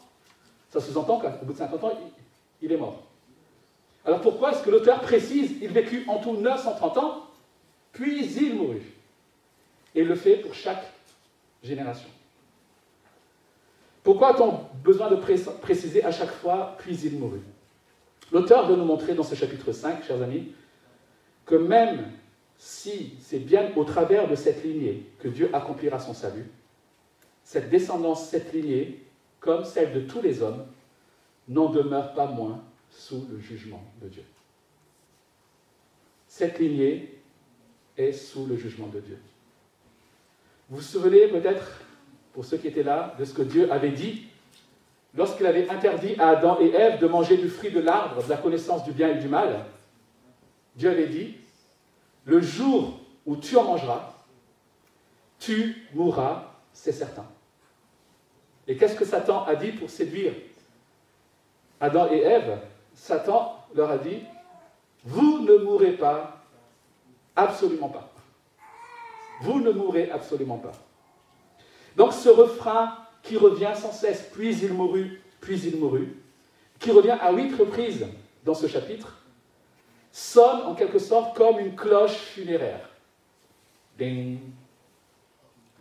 ça 0.69 0.79
sous-entend 0.79 1.19
qu'au 1.19 1.45
bout 1.45 1.53
de 1.53 1.57
50 1.57 1.83
ans, 1.83 1.91
il, 2.61 2.67
il 2.67 2.71
est 2.71 2.77
mort. 2.77 3.03
Alors 4.05 4.21
pourquoi 4.21 4.51
est-ce 4.51 4.63
que 4.63 4.69
l'auteur 4.69 5.01
précise, 5.01 5.55
il 5.61 5.69
vécut 5.69 6.05
en 6.07 6.19
tout 6.19 6.35
930 6.37 6.97
ans, 6.97 7.27
puis 7.91 8.25
il 8.25 8.55
mourut 8.55 8.81
Et 9.95 10.01
il 10.01 10.07
le 10.07 10.15
fait 10.15 10.37
pour 10.37 10.53
chaque 10.53 10.85
génération? 11.63 12.09
Pourquoi 14.03 14.33
a-t-on 14.33 14.59
besoin 14.83 15.09
de 15.09 15.15
préciser 15.15 16.03
à 16.03 16.11
chaque 16.11 16.31
fois 16.31 16.75
puis 16.79 16.97
il 16.97 17.19
mourut? 17.19 17.41
L'auteur 18.31 18.67
veut 18.67 18.75
nous 18.75 18.85
montrer 18.85 19.13
dans 19.13 19.23
ce 19.23 19.35
chapitre 19.35 19.71
5, 19.71 20.03
chers 20.03 20.21
amis, 20.21 20.53
que 21.45 21.55
même 21.55 22.11
si 22.57 23.13
c'est 23.19 23.39
bien 23.39 23.71
au 23.75 23.83
travers 23.83 24.27
de 24.27 24.35
cette 24.35 24.63
lignée 24.63 25.05
que 25.19 25.27
Dieu 25.27 25.49
accomplira 25.53 25.99
son 25.99 26.13
salut, 26.13 26.45
cette 27.43 27.69
descendance, 27.69 28.29
cette 28.29 28.53
lignée, 28.53 29.03
comme 29.39 29.65
celle 29.65 29.93
de 29.93 30.01
tous 30.01 30.21
les 30.21 30.41
hommes, 30.41 30.65
n'en 31.47 31.69
demeure 31.69 32.13
pas 32.13 32.27
moins 32.27 32.63
sous 32.89 33.27
le 33.31 33.39
jugement 33.39 33.83
de 34.01 34.07
Dieu. 34.07 34.23
Cette 36.27 36.59
lignée 36.59 37.19
est 37.97 38.13
sous 38.13 38.45
le 38.45 38.55
jugement 38.55 38.87
de 38.87 38.99
Dieu. 38.99 39.17
Vous 40.69 40.77
vous 40.77 40.81
souvenez 40.81 41.27
peut-être 41.27 41.81
pour 42.33 42.45
ceux 42.45 42.57
qui 42.57 42.67
étaient 42.67 42.83
là, 42.83 43.15
de 43.19 43.25
ce 43.25 43.33
que 43.33 43.41
Dieu 43.41 43.71
avait 43.71 43.91
dit 43.91 44.27
lorsqu'il 45.15 45.45
avait 45.45 45.69
interdit 45.69 46.15
à 46.17 46.29
Adam 46.29 46.57
et 46.61 46.69
Ève 46.69 46.99
de 46.99 47.07
manger 47.07 47.37
du 47.37 47.49
fruit 47.49 47.71
de 47.71 47.79
l'arbre 47.79 48.23
de 48.23 48.29
la 48.29 48.37
connaissance 48.37 48.83
du 48.83 48.91
bien 48.91 49.09
et 49.09 49.15
du 49.15 49.27
mal. 49.27 49.65
Dieu 50.75 50.89
avait 50.89 51.07
dit, 51.07 51.35
le 52.25 52.41
jour 52.41 52.99
où 53.25 53.35
tu 53.35 53.57
en 53.57 53.63
mangeras, 53.63 54.13
tu 55.39 55.87
mourras, 55.93 56.45
c'est 56.71 56.91
certain. 56.91 57.25
Et 58.67 58.77
qu'est-ce 58.77 58.95
que 58.95 59.05
Satan 59.05 59.43
a 59.45 59.55
dit 59.55 59.71
pour 59.71 59.89
séduire 59.89 60.33
Adam 61.79 62.09
et 62.11 62.19
Ève? 62.19 62.59
Satan 62.93 63.57
leur 63.75 63.91
a 63.91 63.97
dit, 63.97 64.19
vous 65.03 65.39
ne 65.39 65.57
mourrez 65.57 65.93
pas, 65.93 66.37
absolument 67.35 67.89
pas. 67.89 68.09
Vous 69.41 69.59
ne 69.59 69.71
mourrez 69.71 70.11
absolument 70.11 70.57
pas. 70.57 70.73
Donc 71.95 72.13
ce 72.13 72.29
refrain 72.29 72.97
qui 73.23 73.37
revient 73.37 73.73
sans 73.75 73.91
cesse, 73.91 74.29
puis 74.33 74.55
il 74.57 74.73
mourut, 74.73 75.21
puis 75.39 75.59
il 75.59 75.77
mourut, 75.77 76.15
qui 76.79 76.91
revient 76.91 77.17
à 77.19 77.31
huit 77.31 77.53
reprises 77.55 78.05
dans 78.43 78.53
ce 78.53 78.67
chapitre, 78.67 79.21
sonne 80.11 80.61
en 80.61 80.75
quelque 80.75 80.99
sorte 80.99 81.35
comme 81.35 81.59
une 81.59 81.75
cloche 81.75 82.15
funéraire. 82.15 82.89
Ding, 83.97 84.39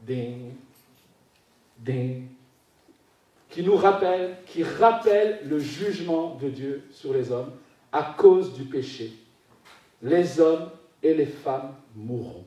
ding, 0.02 0.52
ding, 1.78 2.28
qui 3.48 3.62
nous 3.62 3.76
rappelle, 3.76 4.36
qui 4.46 4.62
rappelle 4.62 5.40
le 5.44 5.58
jugement 5.58 6.36
de 6.40 6.48
Dieu 6.48 6.84
sur 6.92 7.12
les 7.12 7.32
hommes 7.32 7.52
à 7.92 8.14
cause 8.16 8.52
du 8.54 8.64
péché. 8.64 9.12
Les 10.02 10.40
hommes 10.40 10.70
et 11.02 11.14
les 11.14 11.26
femmes 11.26 11.74
mourront. 11.94 12.44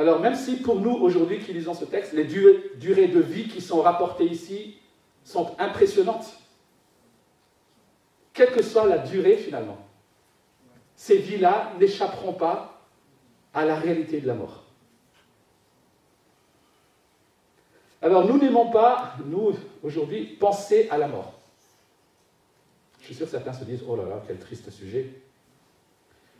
Alors 0.00 0.18
même 0.18 0.34
si 0.34 0.56
pour 0.56 0.76
nous, 0.76 0.94
aujourd'hui, 0.94 1.40
qui 1.40 1.52
lisons 1.52 1.74
ce 1.74 1.84
texte, 1.84 2.14
les 2.14 2.24
durées 2.24 3.08
de 3.08 3.20
vie 3.20 3.48
qui 3.48 3.60
sont 3.60 3.82
rapportées 3.82 4.24
ici 4.24 4.78
sont 5.24 5.54
impressionnantes, 5.58 6.38
quelle 8.32 8.50
que 8.50 8.62
soit 8.62 8.86
la 8.86 8.96
durée 8.96 9.36
finalement, 9.36 9.76
ces 10.96 11.18
vies-là 11.18 11.72
n'échapperont 11.78 12.32
pas 12.32 12.80
à 13.52 13.66
la 13.66 13.76
réalité 13.76 14.22
de 14.22 14.26
la 14.26 14.32
mort. 14.32 14.64
Alors 18.00 18.24
nous 18.24 18.38
n'aimons 18.38 18.70
pas, 18.70 19.16
nous, 19.26 19.52
aujourd'hui, 19.82 20.24
penser 20.24 20.88
à 20.90 20.96
la 20.96 21.08
mort. 21.08 21.34
Je 23.00 23.04
suis 23.04 23.14
sûr 23.14 23.26
que 23.26 23.32
certains 23.32 23.52
se 23.52 23.64
disent, 23.64 23.84
oh 23.86 23.96
là 23.96 24.04
là, 24.04 24.22
quel 24.26 24.38
triste 24.38 24.70
sujet. 24.70 25.10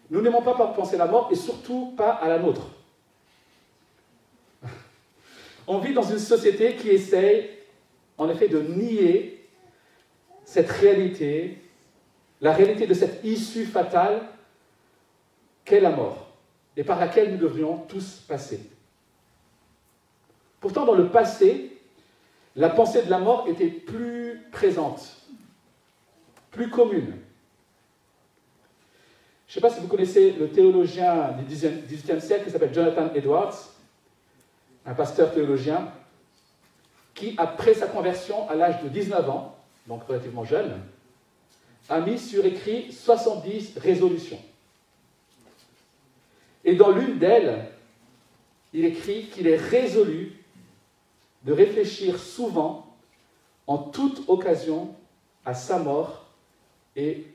Nous 0.09 0.23
n'aimons 0.23 0.41
pas 0.41 0.55
penser 0.55 0.95
à 0.95 1.05
la 1.05 1.07
mort 1.09 1.29
et 1.31 1.35
surtout 1.35 1.93
pas 1.95 2.13
à 2.13 2.27
la 2.27 2.39
nôtre. 2.39 2.63
On 5.73 5.79
vit 5.79 5.93
dans 5.93 6.03
une 6.03 6.19
société 6.19 6.75
qui 6.75 6.89
essaye, 6.89 7.49
en 8.19 8.29
effet, 8.29 8.49
de 8.49 8.61
nier 8.61 9.49
cette 10.45 10.69
réalité, 10.69 11.59
la 12.41 12.53
réalité 12.53 12.89
de 12.89 12.95
cette 12.95 13.25
issue 13.25 13.67
fatale 13.67 14.21
qu'est 15.65 15.79
la 15.79 15.91
mort, 15.91 16.27
et 16.77 16.83
par 16.83 16.99
laquelle 16.99 17.31
nous 17.31 17.37
devrions 17.37 17.77
tous 17.87 18.17
passer. 18.27 18.59
Pourtant, 20.59 20.85
dans 20.85 20.97
le 20.97 21.09
passé, 21.09 21.79
la 22.57 22.71
pensée 22.71 23.03
de 23.03 23.11
la 23.11 23.21
mort 23.21 23.47
était 23.49 23.71
plus 23.71 24.43
présente, 24.51 25.19
plus 26.51 26.69
commune. 26.69 27.15
Je 29.47 29.53
ne 29.53 29.55
sais 29.55 29.61
pas 29.61 29.71
si 29.71 29.79
vous 29.79 29.87
connaissez 29.87 30.33
le 30.33 30.51
théologien 30.51 31.31
du 31.39 31.45
XVIIIe 31.45 32.21
siècle 32.21 32.47
qui 32.47 32.51
s'appelle 32.51 32.75
Jonathan 32.75 33.15
Edwards, 33.15 33.77
un 34.87 34.95
pasteur 34.95 35.33
théologien, 35.33 35.93
qui, 37.15 37.35
après 37.37 37.75
sa 37.75 37.87
conversion 37.87 38.49
à 38.49 38.55
l'âge 38.55 38.83
de 38.83 38.89
19 38.89 39.29
ans, 39.29 39.57
donc 39.87 40.05
relativement 40.05 40.45
jeune, 40.45 40.81
a 41.89 42.01
mis 42.01 42.19
sur 42.19 42.45
écrit 42.45 42.93
70 42.93 43.79
résolutions. 43.79 44.41
Et 46.65 46.77
dans 46.77 46.91
l'une 46.91 47.19
d'elles, 47.19 47.71
il 48.73 48.85
écrit 48.85 49.27
qu'il 49.27 49.47
est 49.49 49.57
résolu 49.57 50.33
de 51.43 51.53
réfléchir 51.53 52.19
souvent, 52.19 52.87
en 53.67 53.79
toute 53.79 54.29
occasion, 54.29 54.95
à 55.45 55.55
sa 55.55 55.79
mort 55.79 56.27
et 56.97 57.27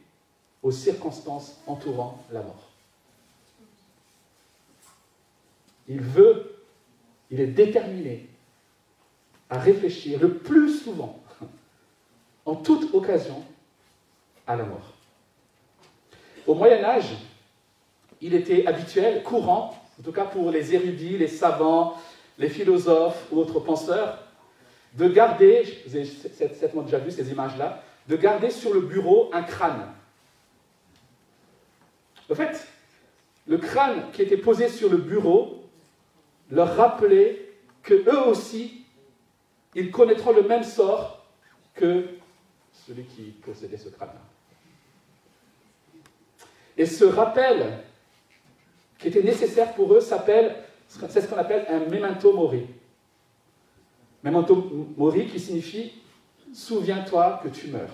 aux 0.61 0.71
circonstances 0.71 1.59
entourant 1.67 2.23
la 2.31 2.41
mort. 2.41 2.69
Il 5.87 6.01
veut, 6.01 6.54
il 7.31 7.39
est 7.39 7.47
déterminé 7.47 8.27
à 9.49 9.59
réfléchir 9.59 10.19
le 10.19 10.35
plus 10.35 10.79
souvent, 10.79 11.19
en 12.45 12.55
toute 12.55 12.93
occasion, 12.93 13.43
à 14.47 14.55
la 14.55 14.63
mort. 14.63 14.93
Au 16.47 16.53
Moyen 16.53 16.83
Âge, 16.83 17.15
il 18.21 18.33
était 18.33 18.65
habituel, 18.67 19.23
courant, 19.23 19.75
en 19.99 20.03
tout 20.03 20.11
cas 20.11 20.25
pour 20.25 20.51
les 20.51 20.73
érudits, 20.73 21.17
les 21.17 21.27
savants, 21.27 21.95
les 22.37 22.49
philosophes 22.49 23.27
ou 23.31 23.39
autres 23.39 23.59
penseurs, 23.59 24.19
de 24.93 25.07
garder, 25.07 25.63
vous 25.85 25.95
avez 25.95 26.05
certainement 26.05 26.83
déjà 26.83 26.99
vu 26.99 27.11
ces 27.11 27.29
images-là, 27.31 27.83
de 28.07 28.15
garder 28.15 28.49
sur 28.49 28.73
le 28.73 28.81
bureau 28.81 29.29
un 29.33 29.43
crâne. 29.43 29.87
En 32.29 32.35
fait, 32.35 32.67
le 33.47 33.57
crâne 33.57 34.11
qui 34.13 34.21
était 34.21 34.37
posé 34.37 34.69
sur 34.69 34.89
le 34.89 34.97
bureau 34.97 35.54
leur 36.51 36.75
rappelait 36.75 37.49
que 37.83 37.93
eux 37.93 38.27
aussi, 38.27 38.85
ils 39.73 39.91
connaîtront 39.91 40.31
le 40.31 40.43
même 40.43 40.63
sort 40.63 41.25
que 41.73 42.07
celui 42.71 43.03
qui 43.03 43.23
possédait 43.23 43.77
ce 43.77 43.89
crâne. 43.89 44.09
Et 46.77 46.85
ce 46.85 47.05
rappel 47.05 47.79
qui 48.97 49.07
était 49.07 49.23
nécessaire 49.23 49.73
pour 49.73 49.93
eux 49.93 50.01
s'appelle 50.01 50.55
c'est 50.87 51.21
ce 51.21 51.27
qu'on 51.27 51.37
appelle 51.37 51.65
un 51.69 51.79
memento 51.79 52.33
mori. 52.33 52.67
Memento 54.23 54.55
mori 54.97 55.27
qui 55.27 55.39
signifie 55.39 55.93
souviens-toi 56.53 57.41
que 57.43 57.49
tu 57.49 57.67
meurs. 57.67 57.89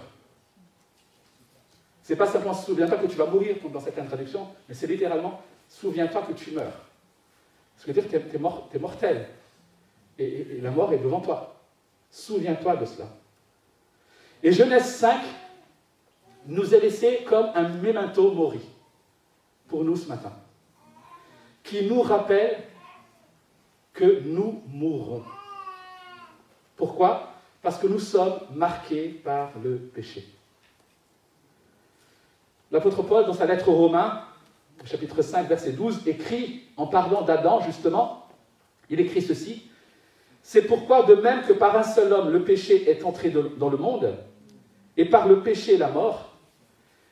C'est 2.04 2.16
pas 2.16 2.28
simplement 2.28 2.54
souviens-toi 2.54 2.98
que 2.98 3.08
tu 3.08 3.16
vas 3.16 3.26
mourir 3.26 3.56
dans 3.72 3.80
cette 3.80 3.96
traduction, 4.06 4.48
mais 4.68 4.76
c'est 4.76 4.88
littéralement 4.88 5.42
souviens-toi 5.68 6.24
que 6.24 6.34
tu 6.34 6.52
meurs. 6.52 6.91
Ce 7.82 7.86
qui 7.86 7.94
veut 7.94 8.00
dire 8.00 8.12
que 8.12 8.30
tu 8.30 8.36
es, 8.36 8.80
mortel. 8.80 9.28
Et, 10.20 10.24
et, 10.24 10.62
la 10.62 10.70
mort 10.70 10.94
est 10.94 11.00
devant 11.00 11.20
toi. 11.20 11.56
Souviens-toi 12.12 12.76
de 12.76 12.86
cela. 12.86 13.08
Et 14.44 14.52
Genèse 14.52 14.98
5 14.98 15.20
nous 16.46 16.76
est 16.76 16.80
laissé 16.80 17.24
comme 17.28 17.50
un 17.56 17.70
memento 17.70 18.32
mori 18.34 18.62
pour 19.68 19.84
nous 19.84 19.96
ce 19.96 20.08
matin, 20.08 20.32
qui 21.64 21.88
nous 21.88 22.04
rappelle 22.04 22.62
que 23.94 24.20
nous 24.26 24.62
mourrons. 24.68 25.24
Pourquoi? 26.76 27.34
Parce 27.64 27.80
que 27.80 27.88
nous 27.88 27.98
sommes 27.98 28.42
marqués 28.54 29.08
par 29.08 29.54
le 29.64 29.78
péché. 29.78 30.28
L'apôtre 32.70 33.02
Paul, 33.02 33.26
dans 33.26 33.34
sa 33.34 33.48
lettre 33.48 33.70
aux 33.70 33.76
Romains, 33.76 34.28
chapitre 34.86 35.22
5, 35.22 35.48
verset 35.48 35.74
12, 35.74 36.08
écrit, 36.08 36.64
en 36.78 36.88
parlant 36.88 37.22
d'Adam 37.22 37.62
justement, 37.62 38.28
il 38.90 39.00
écrit 39.00 39.22
ceci, 39.22 39.70
C'est 40.42 40.64
pourquoi 40.64 41.04
de 41.04 41.16
même 41.16 41.44
que 41.44 41.54
par 41.54 41.76
un 41.78 41.84
seul 41.84 42.12
homme 42.12 42.32
le 42.32 42.44
péché 42.44 42.90
est 42.90 43.04
entré 43.04 43.30
dans 43.30 43.70
le 43.70 43.78
monde, 43.78 44.16
et 44.98 45.06
par 45.06 45.28
le 45.28 45.42
péché 45.42 45.78
la 45.78 45.90
mort, 45.90 46.36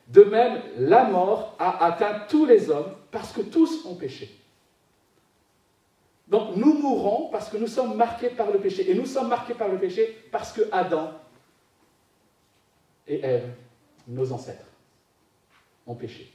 de 0.08 0.24
même 0.24 0.60
la 0.76 1.04
mort 1.04 1.54
a 1.58 1.84
atteint 1.84 2.26
tous 2.28 2.44
les 2.44 2.70
hommes 2.70 2.92
parce 3.10 3.32
que 3.32 3.40
tous 3.40 3.86
ont 3.86 3.94
péché. 3.94 4.36
Donc 6.30 6.56
nous 6.56 6.74
mourrons 6.74 7.28
parce 7.30 7.48
que 7.48 7.56
nous 7.56 7.66
sommes 7.66 7.96
marqués 7.96 8.30
par 8.30 8.50
le 8.50 8.58
péché. 8.58 8.90
Et 8.90 8.94
nous 8.94 9.06
sommes 9.06 9.28
marqués 9.28 9.54
par 9.54 9.68
le 9.68 9.78
péché 9.78 10.28
parce 10.30 10.52
que 10.52 10.62
Adam 10.70 11.12
et 13.06 13.20
Ève, 13.20 13.50
nos 14.06 14.32
ancêtres, 14.32 14.66
ont 15.86 15.96
péché. 15.96 16.32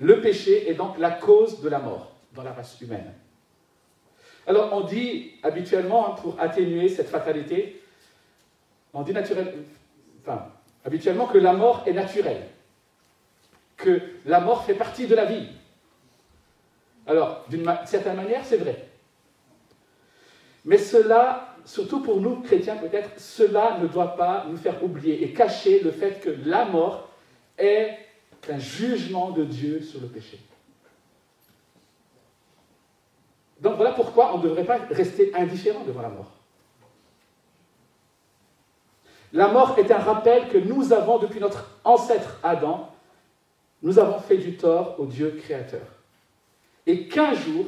Le 0.00 0.20
péché 0.20 0.68
est 0.70 0.74
donc 0.74 0.98
la 0.98 1.10
cause 1.10 1.60
de 1.60 1.68
la 1.68 1.78
mort 1.78 2.12
dans 2.32 2.42
la 2.42 2.52
race 2.52 2.80
humaine. 2.80 3.12
Alors 4.46 4.72
on 4.72 4.80
dit 4.80 5.32
habituellement, 5.42 6.08
hein, 6.08 6.16
pour 6.20 6.40
atténuer 6.40 6.88
cette 6.88 7.08
fatalité, 7.08 7.82
on 8.94 9.02
dit 9.02 9.12
enfin, 10.22 10.46
habituellement 10.84 11.26
que 11.26 11.38
la 11.38 11.52
mort 11.52 11.84
est 11.86 11.92
naturelle, 11.92 12.48
que 13.76 14.00
la 14.24 14.40
mort 14.40 14.64
fait 14.64 14.74
partie 14.74 15.06
de 15.06 15.14
la 15.14 15.26
vie. 15.26 15.46
Alors, 17.06 17.44
d'une 17.48 17.70
certaine 17.86 18.16
manière, 18.16 18.44
c'est 18.44 18.56
vrai. 18.56 18.86
Mais 20.64 20.78
cela, 20.78 21.56
surtout 21.64 22.00
pour 22.00 22.20
nous 22.20 22.40
chrétiens 22.40 22.76
peut-être, 22.76 23.18
cela 23.18 23.78
ne 23.80 23.86
doit 23.86 24.16
pas 24.16 24.46
nous 24.48 24.56
faire 24.56 24.82
oublier 24.82 25.24
et 25.24 25.32
cacher 25.32 25.80
le 25.80 25.90
fait 25.90 26.20
que 26.20 26.30
la 26.44 26.64
mort 26.64 27.08
est 27.58 27.96
un 28.48 28.58
jugement 28.58 29.30
de 29.30 29.44
Dieu 29.44 29.82
sur 29.82 30.00
le 30.00 30.06
péché. 30.06 30.38
Donc 33.60 33.76
voilà 33.76 33.92
pourquoi 33.92 34.34
on 34.34 34.38
ne 34.38 34.44
devrait 34.44 34.64
pas 34.64 34.78
rester 34.90 35.34
indifférent 35.34 35.84
devant 35.84 36.02
la 36.02 36.08
mort. 36.08 36.30
La 39.32 39.48
mort 39.48 39.78
est 39.78 39.90
un 39.90 39.98
rappel 39.98 40.48
que 40.48 40.58
nous 40.58 40.92
avons, 40.92 41.18
depuis 41.18 41.40
notre 41.40 41.78
ancêtre 41.84 42.38
Adam, 42.42 42.90
nous 43.82 43.98
avons 43.98 44.18
fait 44.18 44.38
du 44.38 44.56
tort 44.56 44.98
au 44.98 45.06
Dieu 45.06 45.38
créateur 45.42 45.86
et 46.86 47.06
qu'un 47.08 47.34
jour, 47.34 47.66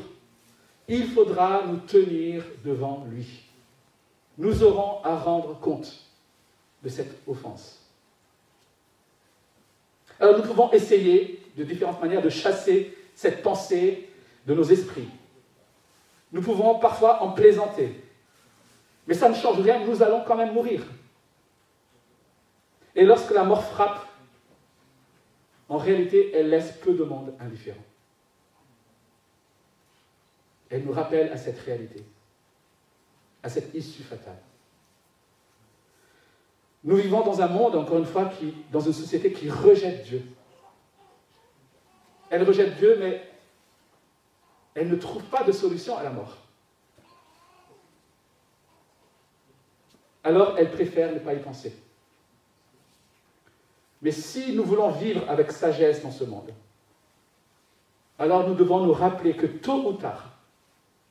il 0.89 1.07
faudra 1.07 1.63
nous 1.67 1.79
tenir 1.79 2.43
devant 2.65 3.07
lui. 3.09 3.27
Nous 4.39 4.63
aurons 4.63 5.03
à 5.05 5.17
rendre 5.17 5.59
compte 5.61 6.07
de 6.83 6.89
cette 6.89 7.17
offense. 7.29 7.82
Alors 10.23 10.37
nous 10.37 10.45
pouvons 10.45 10.71
essayer 10.71 11.43
de 11.57 11.65
différentes 11.65 12.01
manières 12.01 12.23
de 12.23 12.29
chasser 12.29 12.97
cette 13.13 13.43
pensée 13.43 14.09
de 14.47 14.55
nos 14.55 14.63
esprits. 14.63 15.09
Nous 16.31 16.41
pouvons 16.41 16.79
parfois 16.79 17.25
en 17.25 17.33
plaisanter. 17.33 18.01
Mais 19.09 19.15
ça 19.15 19.29
ne 19.29 19.35
change 19.35 19.59
rien, 19.61 19.85
nous 19.85 20.01
allons 20.01 20.23
quand 20.25 20.37
même 20.37 20.55
mourir. 20.55 20.85
Et 22.95 23.05
lorsque 23.05 23.33
la 23.33 23.43
mort 23.43 23.65
frappe, 23.65 24.07
en 25.69 25.77
réalité, 25.77 26.31
elle 26.33 26.51
laisse 26.51 26.71
peu 26.71 26.95
de 26.95 27.03
monde 27.03 27.35
indifférent. 27.41 27.83
Elle 30.71 30.85
nous 30.85 30.93
rappelle 30.93 31.33
à 31.33 31.37
cette 31.37 31.59
réalité, 31.59 32.05
à 33.43 33.49
cette 33.49 33.75
issue 33.75 34.05
fatale. 34.05 34.39
Nous 36.85 36.97
vivons 36.97 37.23
dans 37.25 37.41
un 37.41 37.49
monde, 37.49 37.77
encore 37.77 37.99
une 37.99 38.07
fois, 38.07 38.31
dans 38.71 38.81
une 38.81 38.93
société 38.93 39.33
qui 39.33 39.49
rejette 39.49 40.05
Dieu. 40.05 40.25
Elle 42.29 42.43
rejette 42.43 42.77
Dieu, 42.77 42.97
mais 42.99 43.23
elle 44.75 44.89
ne 44.89 44.97
trouve 44.97 45.23
pas 45.25 45.45
de 45.45 45.53
solution 45.53 45.97
à 45.97 46.03
la 46.03 46.11
mort. 46.11 46.39
Alors 50.25 50.55
elle 50.57 50.71
préfère 50.71 51.13
ne 51.13 51.19
pas 51.19 51.35
y 51.35 51.41
penser. 51.41 51.77
Mais 54.01 54.13
si 54.13 54.55
nous 54.55 54.65
voulons 54.65 54.91
vivre 54.91 55.29
avec 55.29 55.53
sagesse 55.53 56.03
dans 56.03 56.11
ce 56.11 56.25
monde, 56.25 56.53
alors 58.19 58.49
nous 58.49 58.55
devons 58.55 58.85
nous 58.85 58.93
rappeler 58.93 59.37
que 59.37 59.47
tôt 59.47 59.89
ou 59.89 59.93
tard, 59.95 60.31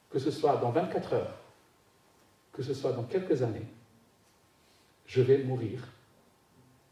que 0.09 0.19
ce 0.19 0.31
soit 0.31 0.57
dans 0.57 0.71
24 0.71 1.13
heures, 1.13 1.37
que 2.51 2.63
ce 2.63 2.73
soit 2.73 2.91
dans 2.93 3.03
quelques 3.03 3.43
années, 3.43 3.65
je 5.11 5.21
vais 5.21 5.39
mourir 5.39 5.81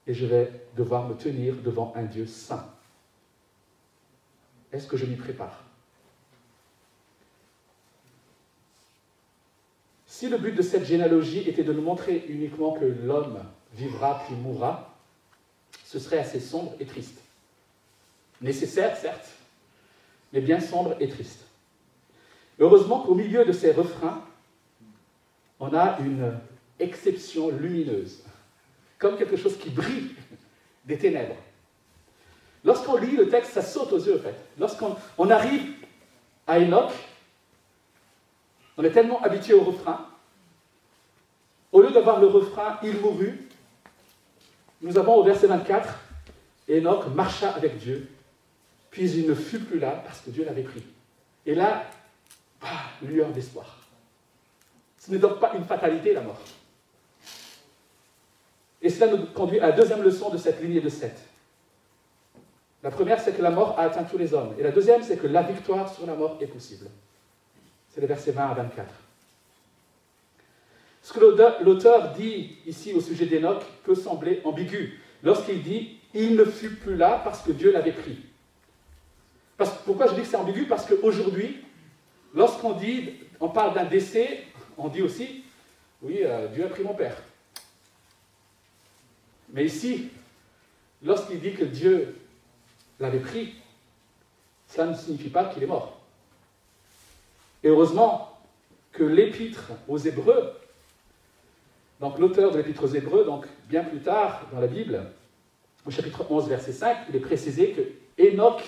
et 0.05 0.13
je 0.13 0.25
vais 0.25 0.51
devoir 0.75 1.07
me 1.07 1.15
tenir 1.15 1.55
devant 1.55 1.93
un 1.95 2.03
Dieu 2.03 2.27
saint. 2.27 2.69
Est-ce 4.73 4.87
que 4.87 4.97
je 4.97 5.05
m'y 5.05 5.15
prépare? 5.15 5.63
Si 10.05 10.27
le 10.27 10.37
but 10.37 10.53
de 10.53 10.61
cette 10.61 10.83
généalogie 10.83 11.47
était 11.47 11.63
de 11.63 11.71
nous 11.71 11.81
montrer 11.81 12.25
uniquement 12.27 12.73
que 12.73 12.83
l'homme 12.83 13.41
vivra 13.73 14.21
puis 14.25 14.35
mourra, 14.35 14.93
ce 15.85 15.97
serait 15.97 16.19
assez 16.19 16.41
sombre 16.41 16.73
et 16.81 16.85
triste. 16.85 17.21
Nécessaire, 18.41 18.97
certes, 18.97 19.29
mais 20.33 20.41
bien 20.41 20.59
sombre 20.59 20.97
et 20.99 21.07
triste. 21.07 21.45
Heureusement 22.59 22.99
qu'au 22.99 23.15
milieu 23.15 23.45
de 23.45 23.53
ces 23.53 23.71
refrains, 23.71 24.25
on 25.61 25.73
a 25.73 25.99
une 25.99 26.37
exception 26.79 27.49
lumineuse, 27.49 28.23
comme 28.97 29.17
quelque 29.17 29.37
chose 29.37 29.57
qui 29.57 29.69
brille 29.69 30.15
des 30.85 30.97
ténèbres. 30.97 31.35
Lorsqu'on 32.63 32.97
lit 32.97 33.15
le 33.15 33.29
texte, 33.29 33.53
ça 33.53 33.61
saute 33.61 33.93
aux 33.93 33.99
yeux, 33.99 34.21
en. 34.25 34.59
Lorsqu'on 34.59 35.29
arrive 35.29 35.73
à 36.45 36.59
Enoch, 36.59 36.91
on 38.77 38.83
est 38.83 38.91
tellement 38.91 39.21
habitué 39.21 39.53
au 39.53 39.63
refrain. 39.63 40.05
Au 41.71 41.81
lieu 41.81 41.91
d'avoir 41.91 42.19
le 42.19 42.27
refrain 42.27 42.79
Il 42.83 42.99
mourut, 42.99 43.47
nous 44.81 44.97
avons 44.97 45.15
au 45.15 45.23
verset 45.23 45.47
24 45.47 45.87
Enoch 46.69 47.07
marcha 47.13 47.51
avec 47.51 47.77
Dieu, 47.77 48.09
puis 48.91 49.09
il 49.11 49.27
ne 49.27 49.33
fut 49.33 49.59
plus 49.59 49.79
là 49.79 50.01
parce 50.05 50.21
que 50.21 50.29
Dieu 50.29 50.45
l'avait 50.45 50.63
pris. 50.63 50.83
Et 51.45 51.55
là, 51.55 51.83
ah, 52.61 52.83
lueur 53.01 53.29
d'espoir. 53.29 53.77
Ce 54.97 55.11
n'est 55.11 55.17
donc 55.17 55.39
pas 55.39 55.53
une 55.55 55.65
fatalité, 55.65 56.13
la 56.13 56.21
mort. 56.21 56.39
Et 58.81 58.89
cela 58.89 59.15
nous 59.15 59.25
conduit 59.27 59.59
à 59.59 59.67
la 59.67 59.71
deuxième 59.73 60.01
leçon 60.01 60.29
de 60.29 60.37
cette 60.37 60.61
lignée 60.61 60.81
de 60.81 60.89
sept. 60.89 61.17
La 62.81 62.91
première, 62.91 63.19
c'est 63.19 63.33
que 63.33 63.41
la 63.41 63.51
mort 63.51 63.77
a 63.77 63.83
atteint 63.83 64.03
tous 64.03 64.17
les 64.17 64.33
hommes. 64.33 64.53
Et 64.57 64.63
la 64.63 64.71
deuxième, 64.71 65.03
c'est 65.03 65.17
que 65.17 65.27
la 65.27 65.41
victoire 65.41 65.93
sur 65.93 66.05
la 66.05 66.15
mort 66.15 66.37
est 66.39 66.47
possible. 66.47 66.87
C'est 67.89 67.99
les 67.99 68.07
versets 68.07 68.31
20 68.31 68.51
à 68.51 68.53
24. 68.53 68.87
Ce 71.01 71.13
que 71.13 71.19
l'auteur 71.63 72.13
dit 72.13 72.57
ici 72.65 72.93
au 72.93 73.01
sujet 73.01 73.25
d'Enoch 73.25 73.63
peut 73.83 73.95
sembler 73.95 74.41
ambigu 74.43 74.99
lorsqu'il 75.23 75.61
dit 75.61 75.97
Il 76.13 76.35
ne 76.35 76.45
fut 76.45 76.75
plus 76.75 76.95
là 76.95 77.21
parce 77.23 77.41
que 77.41 77.51
Dieu 77.51 77.71
l'avait 77.71 77.91
pris. 77.91 78.19
Parce, 79.57 79.71
pourquoi 79.85 80.07
je 80.07 80.13
dis 80.13 80.21
que 80.21 80.27
c'est 80.27 80.37
ambigu? 80.37 80.65
Parce 80.65 80.85
qu'aujourd'hui, 80.85 81.57
lorsqu'on 82.33 82.73
dit, 82.73 83.09
on 83.39 83.49
parle 83.49 83.73
d'un 83.73 83.85
décès, 83.85 84.43
on 84.77 84.87
dit 84.87 85.01
aussi 85.01 85.43
Oui, 86.01 86.19
euh, 86.23 86.47
Dieu 86.47 86.65
a 86.65 86.69
pris 86.69 86.83
mon 86.83 86.93
père. 86.93 87.17
Mais 89.53 89.65
ici, 89.65 90.09
lorsqu'il 91.03 91.39
dit 91.39 91.53
que 91.53 91.65
Dieu 91.65 92.15
l'avait 92.99 93.19
pris, 93.19 93.55
cela 94.67 94.87
ne 94.87 94.95
signifie 94.95 95.29
pas 95.29 95.45
qu'il 95.45 95.63
est 95.63 95.67
mort. 95.67 95.99
Et 97.63 97.69
heureusement 97.69 98.37
que 98.91 99.03
l'épître 99.03 99.71
aux 99.87 99.97
Hébreux, 99.97 100.53
donc 101.99 102.17
l'auteur 102.19 102.51
de 102.51 102.57
l'épître 102.57 102.83
aux 102.83 102.93
Hébreux, 102.93 103.25
donc 103.25 103.45
bien 103.67 103.83
plus 103.83 103.99
tard 103.99 104.47
dans 104.53 104.59
la 104.59 104.67
Bible, 104.67 105.05
au 105.85 105.91
chapitre 105.91 106.25
11, 106.29 106.47
verset 106.47 106.71
5, 106.71 106.97
il 107.09 107.15
est 107.15 107.19
précisé 107.19 107.71
que 107.71 108.21
Enoch 108.21 108.61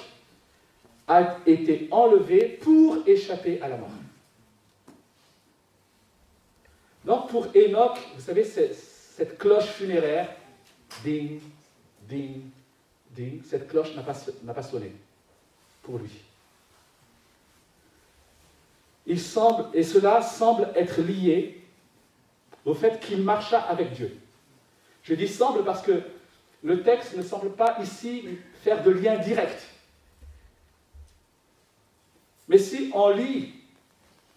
a 1.07 1.37
été 1.45 1.87
enlevé 1.91 2.59
pour 2.61 2.97
échapper 3.07 3.61
à 3.61 3.67
la 3.67 3.77
mort. 3.77 3.89
Donc 7.05 7.29
pour 7.29 7.47
Enoch, 7.55 7.97
vous 8.15 8.21
savez, 8.21 8.43
cette 8.43 9.37
cloche 9.37 9.65
funéraire, 9.65 10.29
ding, 11.03 11.41
ding, 12.07 12.49
ding, 13.11 13.41
cette 13.43 13.67
cloche 13.67 13.95
n'a 13.95 14.03
pas, 14.03 14.63
sonné 14.63 14.91
pour 15.83 15.97
lui. 15.97 16.11
Il 19.05 19.19
semble, 19.19 19.65
et 19.73 19.83
cela 19.83 20.21
semble 20.21 20.69
être 20.75 21.01
lié 21.01 21.61
au 22.65 22.73
fait 22.73 22.99
qu'il 22.99 23.23
marcha 23.23 23.59
avec 23.59 23.93
Dieu. 23.93 24.15
Je 25.03 25.15
dis 25.15 25.27
semble 25.27 25.63
parce 25.63 25.81
que 25.81 26.03
le 26.63 26.83
texte 26.83 27.15
ne 27.17 27.23
semble 27.23 27.51
pas 27.51 27.77
ici 27.81 28.37
faire 28.61 28.83
de 28.83 28.91
lien 28.91 29.17
direct. 29.17 29.59
Mais 32.47 32.59
si 32.59 32.91
on 32.93 33.09
lit 33.09 33.53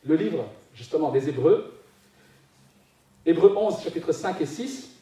le 0.04 0.16
livre, 0.16 0.48
justement, 0.74 1.10
des 1.10 1.28
Hébreux, 1.28 1.78
Hébreux 3.26 3.54
11, 3.56 3.82
chapitre 3.82 4.12
5 4.12 4.40
et 4.40 4.46
6, 4.46 4.93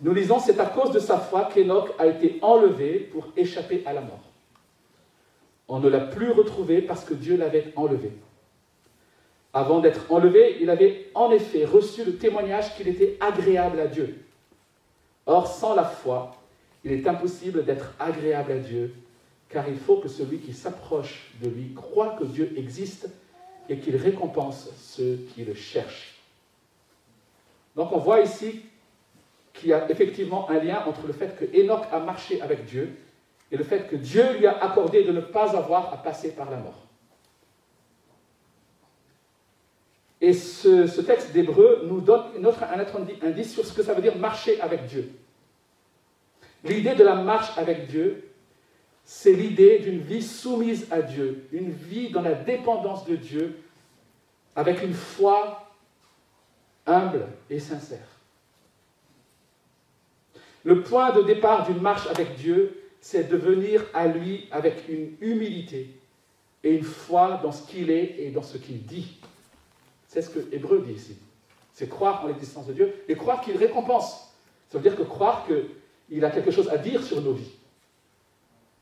nous 0.00 0.12
lisons, 0.12 0.38
c'est 0.38 0.60
à 0.60 0.66
cause 0.66 0.90
de 0.90 0.98
sa 0.98 1.18
foi 1.18 1.48
qu'Enoch 1.52 1.90
a 1.98 2.06
été 2.06 2.38
enlevé 2.42 2.98
pour 2.98 3.28
échapper 3.36 3.82
à 3.86 3.92
la 3.92 4.02
mort. 4.02 4.20
On 5.68 5.78
ne 5.78 5.88
l'a 5.88 6.00
plus 6.00 6.30
retrouvé 6.30 6.82
parce 6.82 7.04
que 7.04 7.14
Dieu 7.14 7.36
l'avait 7.36 7.72
enlevé. 7.76 8.12
Avant 9.54 9.80
d'être 9.80 10.12
enlevé, 10.12 10.58
il 10.60 10.68
avait 10.68 11.10
en 11.14 11.30
effet 11.30 11.64
reçu 11.64 12.04
le 12.04 12.16
témoignage 12.16 12.76
qu'il 12.76 12.88
était 12.88 13.16
agréable 13.20 13.80
à 13.80 13.86
Dieu. 13.86 14.22
Or, 15.24 15.46
sans 15.46 15.74
la 15.74 15.84
foi, 15.84 16.36
il 16.84 16.92
est 16.92 17.08
impossible 17.08 17.64
d'être 17.64 17.94
agréable 17.98 18.52
à 18.52 18.58
Dieu, 18.58 18.94
car 19.48 19.66
il 19.68 19.78
faut 19.78 19.96
que 19.96 20.08
celui 20.08 20.38
qui 20.38 20.52
s'approche 20.52 21.32
de 21.42 21.48
lui 21.48 21.72
croit 21.74 22.16
que 22.18 22.24
Dieu 22.24 22.52
existe 22.56 23.08
et 23.68 23.78
qu'il 23.78 23.96
récompense 23.96 24.68
ceux 24.76 25.18
qui 25.34 25.44
le 25.44 25.54
cherchent. 25.54 26.16
Donc 27.74 27.92
on 27.92 27.98
voit 27.98 28.20
ici 28.20 28.62
qu'il 29.56 29.70
y 29.70 29.72
a 29.72 29.90
effectivement 29.90 30.48
un 30.50 30.58
lien 30.58 30.82
entre 30.86 31.06
le 31.06 31.12
fait 31.12 31.36
que 31.36 31.94
a 31.94 31.98
marché 32.00 32.40
avec 32.42 32.64
Dieu 32.64 32.96
et 33.50 33.56
le 33.56 33.64
fait 33.64 33.88
que 33.88 33.96
Dieu 33.96 34.38
lui 34.38 34.46
a 34.46 34.62
accordé 34.62 35.04
de 35.04 35.12
ne 35.12 35.20
pas 35.20 35.56
avoir 35.56 35.92
à 35.92 36.02
passer 36.02 36.32
par 36.32 36.50
la 36.50 36.56
mort. 36.58 36.86
Et 40.20 40.32
ce, 40.32 41.00
texte 41.02 41.32
d'Hébreu 41.32 41.82
nous 41.86 42.00
donne 42.00 42.24
un 42.40 42.44
autre 42.80 42.98
indice 43.22 43.52
sur 43.52 43.66
ce 43.66 43.72
que 43.72 43.82
ça 43.82 43.94
veut 43.94 44.02
dire 44.02 44.16
marcher 44.16 44.60
avec 44.60 44.86
Dieu. 44.86 45.10
L'idée 46.64 46.94
de 46.94 47.04
la 47.04 47.14
marche 47.14 47.56
avec 47.58 47.86
Dieu, 47.86 48.28
c'est 49.04 49.32
l'idée 49.32 49.78
d'une 49.78 50.00
vie 50.00 50.22
soumise 50.22 50.88
à 50.90 51.02
Dieu, 51.02 51.46
une 51.52 51.70
vie 51.70 52.10
dans 52.10 52.22
la 52.22 52.34
dépendance 52.34 53.04
de 53.04 53.14
Dieu, 53.14 53.56
avec 54.56 54.82
une 54.82 54.94
foi 54.94 55.70
humble 56.86 57.26
et 57.50 57.60
sincère. 57.60 58.15
Le 60.66 60.82
point 60.82 61.12
de 61.12 61.22
départ 61.22 61.64
d'une 61.64 61.80
marche 61.80 62.08
avec 62.08 62.34
Dieu, 62.34 62.82
c'est 63.00 63.28
de 63.28 63.36
venir 63.36 63.84
à 63.94 64.08
lui 64.08 64.48
avec 64.50 64.88
une 64.88 65.16
humilité 65.20 65.88
et 66.64 66.74
une 66.74 66.82
foi 66.82 67.38
dans 67.40 67.52
ce 67.52 67.70
qu'il 67.70 67.88
est 67.88 68.16
et 68.18 68.32
dans 68.32 68.42
ce 68.42 68.58
qu'il 68.58 68.84
dit. 68.84 69.20
C'est 70.08 70.22
ce 70.22 70.28
que 70.28 70.40
Hébreu 70.52 70.82
dit 70.84 70.94
ici. 70.94 71.16
C'est 71.72 71.88
croire 71.88 72.24
en 72.24 72.26
l'existence 72.26 72.66
de 72.66 72.72
Dieu 72.72 73.04
et 73.06 73.14
croire 73.14 73.42
qu'il 73.42 73.56
récompense. 73.56 74.34
Ça 74.68 74.78
veut 74.78 74.82
dire 74.82 74.96
que 74.96 75.04
croire 75.04 75.46
qu'il 75.46 76.24
a 76.24 76.30
quelque 76.30 76.50
chose 76.50 76.68
à 76.68 76.78
dire 76.78 77.00
sur 77.04 77.20
nos 77.22 77.32
vies. 77.32 77.52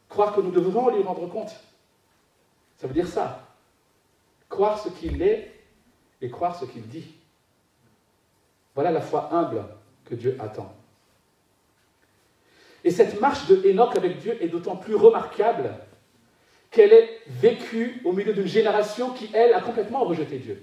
Croire 0.08 0.34
que 0.34 0.40
nous 0.40 0.52
devrons 0.52 0.88
lui 0.88 1.02
rendre 1.02 1.28
compte. 1.28 1.54
Ça 2.78 2.86
veut 2.86 2.94
dire 2.94 3.08
ça. 3.08 3.46
Croire 4.48 4.78
ce 4.78 4.88
qu'il 4.88 5.20
est 5.20 5.52
et 6.22 6.30
croire 6.30 6.58
ce 6.58 6.64
qu'il 6.64 6.88
dit. 6.88 7.14
Voilà 8.74 8.90
la 8.90 9.02
foi 9.02 9.34
humble 9.34 9.66
que 10.06 10.14
Dieu 10.14 10.34
attend. 10.40 10.74
Et 12.84 12.90
cette 12.90 13.18
marche 13.18 13.46
de 13.48 13.70
Enoch 13.70 13.96
avec 13.96 14.18
Dieu 14.18 14.36
est 14.42 14.48
d'autant 14.48 14.76
plus 14.76 14.94
remarquable 14.94 15.74
qu'elle 16.70 16.92
est 16.92 17.22
vécue 17.26 18.02
au 18.04 18.12
milieu 18.12 18.34
d'une 18.34 18.46
génération 18.46 19.10
qui, 19.10 19.30
elle, 19.32 19.54
a 19.54 19.60
complètement 19.62 20.04
rejeté 20.04 20.38
Dieu. 20.38 20.62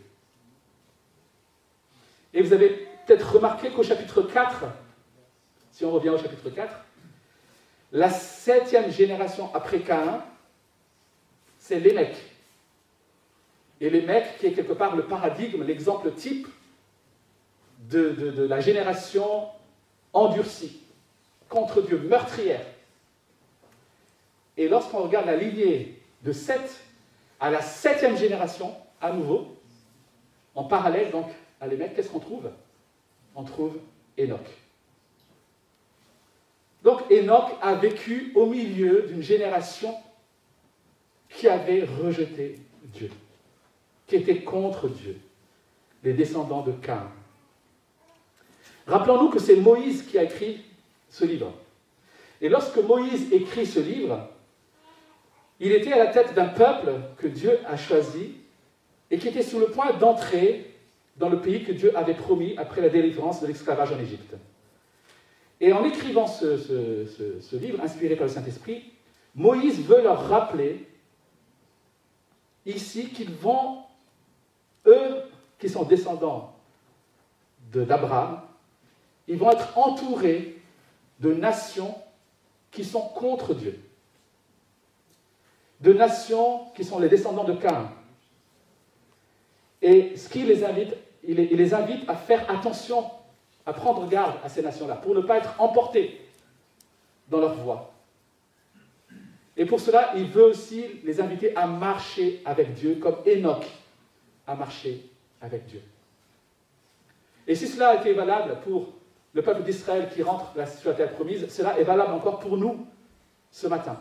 Et 2.33 2.43
vous 2.43 2.53
avez 2.53 2.87
peut-être 3.05 3.33
remarqué 3.33 3.71
qu'au 3.71 3.81
chapitre 3.81 4.21
4, 4.21 4.65
si 5.71 5.83
on 5.83 5.91
revient 5.91 6.09
au 6.09 6.17
chapitre 6.17 6.49
4, 6.49 6.71
la 7.93 8.09
septième 8.09 8.91
génération 8.91 9.49
après 9.55 9.79
Caïn, 9.79 10.23
c'est 11.57 11.79
les 11.79 12.13
Et 13.81 13.89
les 13.89 14.23
qui 14.39 14.45
est 14.45 14.53
quelque 14.53 14.73
part 14.73 14.95
le 14.95 15.03
paradigme, 15.03 15.63
l'exemple 15.63 16.11
type 16.11 16.47
de 17.89 18.45
la 18.47 18.59
génération 18.59 19.47
endurcie 20.13 20.81
contre 21.51 21.81
Dieu, 21.81 21.99
meurtrière. 21.99 22.65
Et 24.57 24.67
lorsqu'on 24.67 25.03
regarde 25.03 25.27
la 25.27 25.35
lignée 25.35 26.01
de 26.23 26.31
7 26.31 26.59
à 27.39 27.51
la 27.51 27.61
septième 27.61 28.17
génération, 28.17 28.73
à 29.01 29.11
nouveau, 29.11 29.55
en 30.55 30.63
parallèle 30.63 31.11
donc 31.11 31.27
à 31.59 31.67
l'émec, 31.67 31.93
qu'est-ce 31.93 32.09
qu'on 32.09 32.19
trouve? 32.19 32.49
On 33.35 33.43
trouve 33.43 33.77
Enoch. 34.17 34.39
Donc 36.83 37.01
Enoch 37.11 37.51
a 37.61 37.75
vécu 37.75 38.31
au 38.33 38.45
milieu 38.45 39.03
d'une 39.03 39.21
génération 39.21 39.93
qui 41.29 41.47
avait 41.47 41.83
rejeté 41.83 42.59
Dieu, 42.85 43.11
qui 44.07 44.15
était 44.15 44.41
contre 44.41 44.87
Dieu, 44.87 45.19
les 46.03 46.13
descendants 46.13 46.63
de 46.63 46.71
Cain. 46.71 47.11
Rappelons-nous 48.87 49.29
que 49.29 49.39
c'est 49.39 49.55
Moïse 49.57 50.03
qui 50.03 50.17
a 50.17 50.23
écrit 50.23 50.63
ce 51.11 51.25
livre. 51.25 51.53
Et 52.41 52.49
lorsque 52.49 52.77
Moïse 52.77 53.31
écrit 53.31 53.67
ce 53.67 53.79
livre, 53.79 54.27
il 55.59 55.71
était 55.73 55.93
à 55.93 55.99
la 55.99 56.07
tête 56.07 56.33
d'un 56.33 56.47
peuple 56.47 56.93
que 57.17 57.27
Dieu 57.27 57.59
a 57.67 57.77
choisi 57.77 58.33
et 59.11 59.19
qui 59.19 59.27
était 59.27 59.43
sur 59.43 59.59
le 59.59 59.67
point 59.67 59.93
d'entrer 59.93 60.73
dans 61.17 61.29
le 61.29 61.39
pays 61.39 61.63
que 61.63 61.71
Dieu 61.71 61.95
avait 61.95 62.15
promis 62.15 62.55
après 62.57 62.81
la 62.81 62.89
délivrance 62.89 63.41
de 63.41 63.47
l'esclavage 63.47 63.91
en 63.91 63.99
Égypte. 63.99 64.35
Et 65.59 65.71
en 65.73 65.83
écrivant 65.83 66.25
ce, 66.25 67.55
livre, 67.57 67.83
inspiré 67.83 68.15
par 68.15 68.25
le 68.25 68.33
Saint-Esprit, 68.33 68.91
Moïse 69.35 69.85
veut 69.85 70.01
leur 70.01 70.27
rappeler 70.27 70.87
ici 72.65 73.09
qu'ils 73.09 73.31
vont, 73.31 73.83
eux 74.87 75.21
qui 75.59 75.69
sont 75.69 75.83
descendants 75.83 76.55
d'Abraham, 77.71 78.41
ils 79.27 79.37
vont 79.37 79.51
être 79.51 79.77
entourés 79.77 80.60
de 81.21 81.33
nations 81.33 81.95
qui 82.71 82.83
sont 82.83 83.01
contre 83.01 83.53
Dieu, 83.53 83.79
de 85.79 85.93
nations 85.93 86.65
qui 86.75 86.83
sont 86.83 86.99
les 86.99 87.09
descendants 87.09 87.43
de 87.43 87.53
Cain. 87.53 87.91
Et 89.81 90.15
ce 90.17 90.29
qui 90.29 90.43
les 90.43 90.63
invite, 90.63 90.95
il 91.23 91.35
les 91.35 91.73
invite 91.73 92.09
à 92.09 92.15
faire 92.15 92.49
attention 92.49 93.09
à 93.65 93.73
prendre 93.73 94.07
garde 94.07 94.35
à 94.43 94.49
ces 94.49 94.61
nations-là, 94.61 94.95
pour 94.95 95.13
ne 95.13 95.21
pas 95.21 95.37
être 95.37 95.59
emportés 95.59 96.19
dans 97.29 97.39
leur 97.39 97.53
voie. 97.55 97.93
Et 99.55 99.65
pour 99.65 99.79
cela, 99.79 100.13
il 100.15 100.25
veut 100.25 100.45
aussi 100.45 100.85
les 101.03 101.21
inviter 101.21 101.55
à 101.55 101.67
marcher 101.67 102.41
avec 102.45 102.73
Dieu, 102.73 102.95
comme 102.95 103.17
Enoch 103.27 103.65
a 104.47 104.55
marché 104.55 105.05
avec 105.39 105.65
Dieu. 105.67 105.81
Et 107.45 107.55
si 107.55 107.67
cela 107.67 107.89
a 107.89 107.95
été 107.97 108.13
valable 108.13 108.59
pour 108.63 108.93
le 109.33 109.41
peuple 109.41 109.63
d'Israël 109.63 110.09
qui 110.13 110.23
rentre 110.23 110.53
sur 110.67 110.89
la 110.89 110.95
terre 110.95 111.11
promise, 111.13 111.47
cela 111.49 111.79
est 111.79 111.83
valable 111.83 112.13
encore 112.13 112.39
pour 112.39 112.57
nous 112.57 112.85
ce 113.49 113.67
matin. 113.67 113.99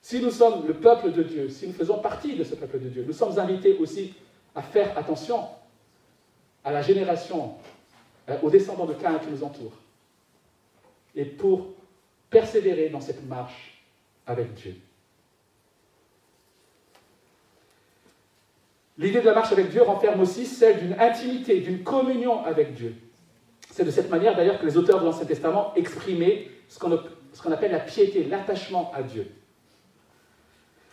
Si 0.00 0.20
nous 0.20 0.30
sommes 0.30 0.66
le 0.66 0.74
peuple 0.74 1.12
de 1.12 1.22
Dieu, 1.22 1.48
si 1.48 1.66
nous 1.66 1.72
faisons 1.72 1.98
partie 1.98 2.34
de 2.36 2.44
ce 2.44 2.54
peuple 2.54 2.80
de 2.80 2.88
Dieu, 2.88 3.04
nous 3.06 3.12
sommes 3.12 3.38
invités 3.38 3.76
aussi 3.78 4.14
à 4.54 4.62
faire 4.62 4.96
attention 4.96 5.46
à 6.64 6.72
la 6.72 6.82
génération 6.82 7.54
euh, 8.28 8.36
aux 8.42 8.50
descendants 8.50 8.86
de 8.86 8.94
Cain 8.94 9.18
qui 9.18 9.30
nous 9.30 9.44
entourent. 9.44 9.76
Et 11.14 11.24
pour 11.24 11.74
persévérer 12.30 12.88
dans 12.88 13.00
cette 13.00 13.26
marche 13.26 13.82
avec 14.26 14.54
Dieu. 14.54 14.76
L'idée 18.98 19.20
de 19.20 19.26
la 19.26 19.34
marche 19.34 19.52
avec 19.52 19.70
Dieu 19.70 19.82
renferme 19.82 20.20
aussi 20.20 20.44
celle 20.44 20.80
d'une 20.80 21.00
intimité, 21.00 21.60
d'une 21.60 21.84
communion 21.84 22.44
avec 22.44 22.74
Dieu. 22.74 22.94
C'est 23.78 23.84
de 23.84 23.92
cette 23.92 24.10
manière 24.10 24.34
d'ailleurs 24.34 24.58
que 24.58 24.66
les 24.66 24.76
auteurs 24.76 24.98
de 24.98 25.04
l'Ancien 25.04 25.24
Testament 25.24 25.72
exprimaient 25.76 26.48
ce 26.66 26.80
qu'on 26.80 27.52
appelle 27.52 27.70
la 27.70 27.78
piété, 27.78 28.24
l'attachement 28.24 28.90
à 28.92 29.04
Dieu. 29.04 29.30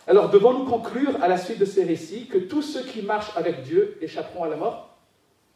Alors 0.06 0.30
devons-nous 0.30 0.66
conclure 0.66 1.20
à 1.20 1.26
la 1.26 1.36
suite 1.36 1.58
de 1.58 1.64
ces 1.64 1.82
récits 1.82 2.28
que 2.28 2.38
tous 2.38 2.62
ceux 2.62 2.84
qui 2.84 3.02
marchent 3.02 3.36
avec 3.36 3.62
Dieu 3.62 3.98
échapperont 4.00 4.44
à 4.44 4.48
la 4.48 4.54
mort? 4.54 4.96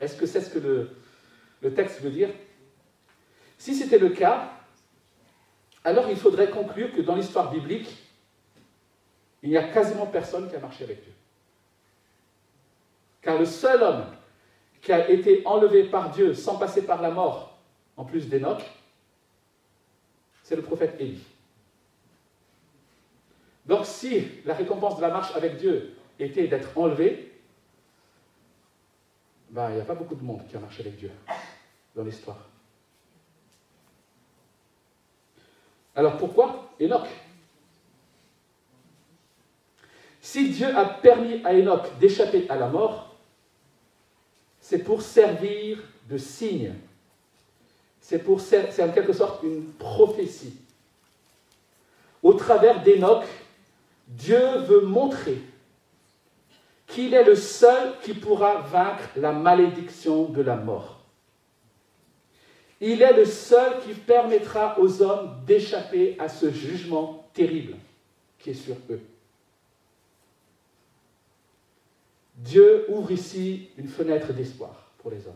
Est-ce 0.01 0.17
que 0.17 0.27
c'est 0.27 0.41
ce 0.41 0.51
que 0.51 0.59
le, 0.59 0.91
le 1.63 1.73
texte 1.73 2.01
veut 2.01 2.11
dire? 2.11 2.31
Si 3.59 3.77
c'était 3.77 4.01
le 4.01 4.09
cas, 4.09 4.51
alors 5.85 6.11
il 6.11 6.17
faudrait 6.17 6.51
conclure 6.51 6.91
que 6.91 7.01
dans 7.01 7.15
l'histoire 7.15 7.53
biblique, 7.53 7.97
il 9.45 9.51
n'y 9.51 9.57
a 9.57 9.69
quasiment 9.69 10.07
personne 10.07 10.51
qui 10.51 10.57
a 10.57 10.59
marché 10.59 10.83
avec 10.83 11.01
Dieu. 11.05 11.13
Car 13.23 13.39
le 13.39 13.45
seul 13.45 13.81
homme 13.85 14.07
qui 14.81 14.93
a 14.93 15.09
été 15.11 15.43
enlevé 15.47 15.85
par 15.85 16.11
Dieu 16.11 16.35
sans 16.35 16.57
passer 16.57 16.87
par 16.87 17.03
la 17.03 17.11
mort, 17.11 17.59
en 17.97 18.05
plus 18.05 18.29
d'Enoch, 18.29 18.63
c'est 20.43 20.57
le 20.57 20.63
prophète 20.63 20.97
Élie. 20.99 21.23
Donc 23.67 23.85
si 23.85 24.27
la 24.45 24.55
récompense 24.55 24.97
de 24.97 25.03
la 25.03 25.11
marche 25.11 25.35
avec 25.37 25.57
Dieu 25.57 25.95
était 26.19 26.49
d'être 26.49 26.77
enlevé, 26.77 27.33
ben, 29.51 29.71
il 29.71 29.77
n'y 29.77 29.81
a 29.81 29.85
pas 29.85 29.95
beaucoup 29.95 30.15
de 30.15 30.25
monde 30.25 30.47
qui 30.49 30.57
a 30.57 30.61
marché 30.61 30.81
avec 30.83 30.97
Dieu 30.97 31.11
dans 31.95 32.03
l'histoire. 32.03 32.39
Alors 35.95 36.17
pourquoi 36.17 36.71
Enoch? 36.81 37.07
Si 40.21 40.51
Dieu 40.51 40.75
a 40.77 40.85
permis 40.85 41.45
à 41.45 41.53
Enoch 41.53 41.99
d'échapper 41.99 42.47
à 42.49 42.57
la 42.57 42.69
mort, 42.69 43.10
c'est 44.71 44.85
pour 44.85 45.03
servir 45.03 45.79
de 46.09 46.17
signe. 46.17 46.75
C'est 48.01 48.23
en 48.25 48.93
quelque 48.93 49.13
sorte 49.13 49.43
une 49.43 49.65
prophétie. 49.73 50.55
Au 52.23 52.35
travers 52.35 52.81
d'Enoch, 52.81 53.25
Dieu 54.07 54.59
veut 54.69 54.83
montrer 54.83 55.39
qu'il 56.87 57.15
est 57.15 57.25
le 57.25 57.35
seul 57.35 57.95
qui 58.05 58.15
pourra 58.15 58.61
vaincre 58.61 59.09
la 59.17 59.33
malédiction 59.33 60.27
de 60.27 60.41
la 60.41 60.55
mort. 60.55 61.01
Il 62.81 63.03
est 63.03 63.13
le 63.13 63.25
seul 63.25 63.81
qui 63.81 63.93
permettra 63.95 64.79
aux 64.79 65.03
hommes 65.03 65.43
d'échapper 65.47 66.15
à 66.21 66.29
ce 66.29 66.49
jugement 66.49 67.29
terrible 67.35 67.75
qui 68.39 68.51
est 68.51 68.55
sur 68.55 68.77
eux. 68.89 69.01
Dieu 72.41 72.87
ouvre 72.89 73.11
ici 73.11 73.69
une 73.77 73.89
fenêtre 73.89 74.33
d'espoir 74.33 74.91
pour 74.99 75.11
les 75.11 75.27
hommes. 75.27 75.35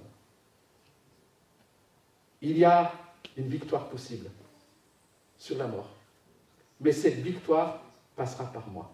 Il 2.41 2.57
y 2.57 2.65
a 2.65 2.93
une 3.37 3.49
victoire 3.49 3.89
possible 3.89 4.31
sur 5.39 5.59
la 5.59 5.67
mort. 5.67 5.91
Mais 6.81 6.93
cette 6.93 7.17
victoire 7.17 7.83
passera 8.17 8.45
par 8.45 8.67
moi. 8.69 8.91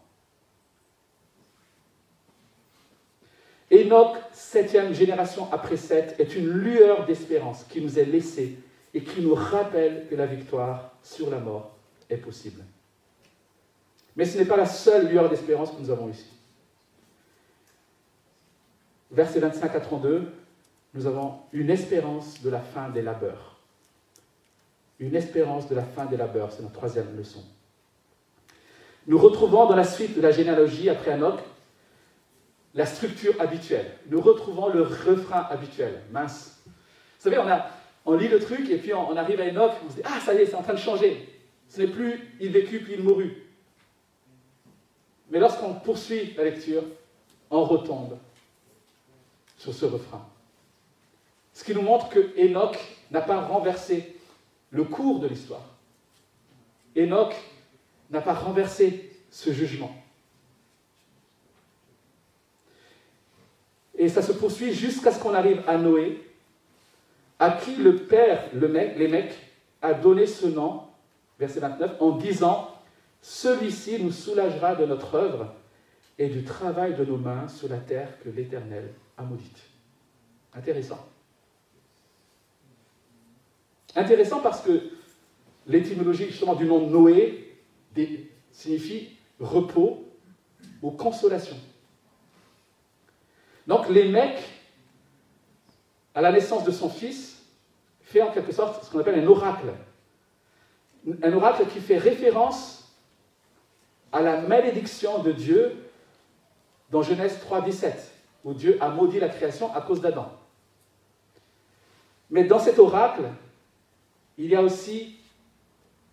Enoch, 3.72 4.16
septième 4.32 4.92
génération 4.92 5.52
après 5.52 5.76
sept, 5.76 6.18
est 6.18 6.34
une 6.34 6.48
lueur 6.48 7.06
d'espérance 7.06 7.64
qui 7.64 7.80
nous 7.80 7.96
est 7.98 8.04
laissée 8.04 8.58
et 8.92 9.04
qui 9.04 9.20
nous 9.20 9.34
rappelle 9.34 10.08
que 10.10 10.16
la 10.16 10.26
victoire 10.26 10.92
sur 11.04 11.30
la 11.30 11.38
mort 11.38 11.76
est 12.08 12.16
possible. 12.16 12.64
Mais 14.16 14.24
ce 14.24 14.36
n'est 14.36 14.44
pas 14.44 14.56
la 14.56 14.66
seule 14.66 15.08
lueur 15.08 15.28
d'espérance 15.28 15.70
que 15.70 15.80
nous 15.80 15.90
avons 15.90 16.08
ici. 16.08 16.39
Verset 19.10 19.40
25 19.40 19.74
à 19.74 19.80
32, 19.80 20.30
nous 20.94 21.06
avons 21.06 21.38
une 21.52 21.70
espérance 21.70 22.42
de 22.42 22.50
la 22.50 22.60
fin 22.60 22.88
des 22.88 23.02
labeurs. 23.02 23.56
Une 24.98 25.16
espérance 25.16 25.68
de 25.68 25.74
la 25.74 25.82
fin 25.82 26.06
des 26.06 26.16
labeurs, 26.16 26.52
c'est 26.52 26.62
notre 26.62 26.74
troisième 26.74 27.16
leçon. 27.16 27.42
Nous 29.06 29.18
retrouvons 29.18 29.66
dans 29.66 29.76
la 29.76 29.84
suite 29.84 30.14
de 30.14 30.20
la 30.20 30.30
généalogie 30.30 30.88
après 30.88 31.14
Enoch 31.14 31.40
la 32.74 32.86
structure 32.86 33.34
habituelle. 33.40 33.96
Nous 34.08 34.20
retrouvons 34.20 34.68
le 34.68 34.82
refrain 34.82 35.46
habituel. 35.50 36.02
Mince. 36.12 36.60
Vous 36.66 37.30
savez, 37.30 37.38
on, 37.38 38.12
on 38.12 38.16
lit 38.16 38.28
le 38.28 38.38
truc 38.38 38.70
et 38.70 38.76
puis 38.76 38.94
on, 38.94 39.16
arrive 39.16 39.40
à 39.40 39.46
Enoch, 39.46 39.72
on 39.84 39.90
se 39.90 39.96
dit 39.96 40.02
Ah, 40.04 40.20
ça 40.20 40.34
y 40.34 40.38
est, 40.38 40.46
c'est 40.46 40.54
en 40.54 40.62
train 40.62 40.74
de 40.74 40.78
changer. 40.78 41.28
Ce 41.68 41.80
n'est 41.80 41.88
plus 41.88 42.36
il 42.40 42.52
vécut 42.52 42.80
puis 42.80 42.94
il 42.94 43.02
mourut. 43.02 43.42
Mais 45.30 45.38
lorsqu'on 45.38 45.74
poursuit 45.74 46.34
la 46.36 46.44
lecture, 46.44 46.82
on 47.50 47.64
retombe 47.64 48.18
sur 49.60 49.74
ce 49.74 49.84
refrain. 49.84 50.26
Ce 51.52 51.62
qui 51.62 51.74
nous 51.74 51.82
montre 51.82 52.08
que 52.08 52.32
Enoch 52.38 52.78
n'a 53.10 53.20
pas 53.20 53.42
renversé 53.42 54.16
le 54.70 54.84
cours 54.84 55.20
de 55.20 55.28
l'histoire. 55.28 55.66
Enoch 56.96 57.34
n'a 58.10 58.22
pas 58.22 58.32
renversé 58.32 59.12
ce 59.30 59.52
jugement. 59.52 59.94
Et 63.98 64.08
ça 64.08 64.22
se 64.22 64.32
poursuit 64.32 64.72
jusqu'à 64.72 65.12
ce 65.12 65.20
qu'on 65.20 65.34
arrive 65.34 65.62
à 65.66 65.76
Noé, 65.76 66.26
à 67.38 67.50
qui 67.50 67.76
le 67.76 67.96
Père, 67.96 68.44
le 68.54 68.66
mec, 68.66 68.96
les 68.96 69.08
mecs, 69.08 69.34
a 69.82 69.92
donné 69.92 70.26
ce 70.26 70.46
nom, 70.46 70.84
verset 71.38 71.60
29, 71.60 72.00
en 72.00 72.12
disant 72.12 72.70
Celui-ci 73.20 74.02
nous 74.02 74.12
soulagera 74.12 74.74
de 74.74 74.86
notre 74.86 75.16
œuvre 75.16 75.52
et 76.18 76.28
du 76.28 76.44
travail 76.44 76.94
de 76.94 77.04
nos 77.04 77.18
mains 77.18 77.46
sur 77.48 77.68
la 77.68 77.76
terre 77.76 78.18
que 78.24 78.30
l'Éternel 78.30 78.90
maudite. 79.22 79.58
Intéressant. 80.54 81.06
Intéressant 83.96 84.40
parce 84.40 84.60
que 84.62 84.90
l'étymologie 85.66 86.26
justement 86.26 86.54
du 86.54 86.64
nom 86.64 86.88
Noé 86.88 87.56
signifie 88.52 89.16
repos 89.38 90.04
ou 90.82 90.90
consolation. 90.90 91.56
Donc 93.66 93.88
les 93.88 94.10
à 96.14 96.20
la 96.20 96.32
naissance 96.32 96.64
de 96.64 96.70
son 96.70 96.88
fils, 96.88 97.44
fait 98.02 98.22
en 98.22 98.32
quelque 98.32 98.52
sorte 98.52 98.84
ce 98.84 98.90
qu'on 98.90 98.98
appelle 98.98 99.20
un 99.20 99.26
oracle. 99.26 99.72
Un 101.22 101.32
oracle 101.32 101.66
qui 101.72 101.80
fait 101.80 101.96
référence 101.96 102.92
à 104.12 104.20
la 104.20 104.40
malédiction 104.40 105.22
de 105.22 105.32
Dieu 105.32 105.76
dans 106.90 107.02
Genèse 107.02 107.38
3, 107.40 107.62
17, 107.62 108.09
où 108.44 108.54
Dieu 108.54 108.78
a 108.80 108.88
maudit 108.88 109.20
la 109.20 109.28
création 109.28 109.74
à 109.74 109.80
cause 109.80 110.00
d'Adam. 110.00 110.30
Mais 112.30 112.44
dans 112.44 112.58
cet 112.58 112.78
oracle, 112.78 113.24
il 114.38 114.46
y 114.46 114.56
a 114.56 114.62
aussi 114.62 115.16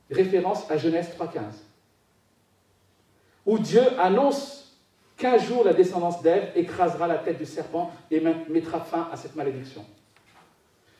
référence 0.10 0.70
à 0.70 0.78
Genèse 0.78 1.10
3, 1.12 1.28
15, 1.28 1.63
où 3.46 3.60
Dieu 3.60 3.84
annonce 4.00 4.78
qu'un 5.16 5.38
jour 5.38 5.63
la 5.63 5.74
descendance 5.74 6.22
d'Ève 6.22 6.52
écrasera 6.56 7.08
la 7.08 7.18
tête 7.18 7.38
du 7.38 7.46
serpent 7.46 7.92
et 8.12 8.20
mettra 8.20 8.80
fin 8.80 9.10
à 9.12 9.18
cette 9.18 9.36
malédiction. 9.36 9.86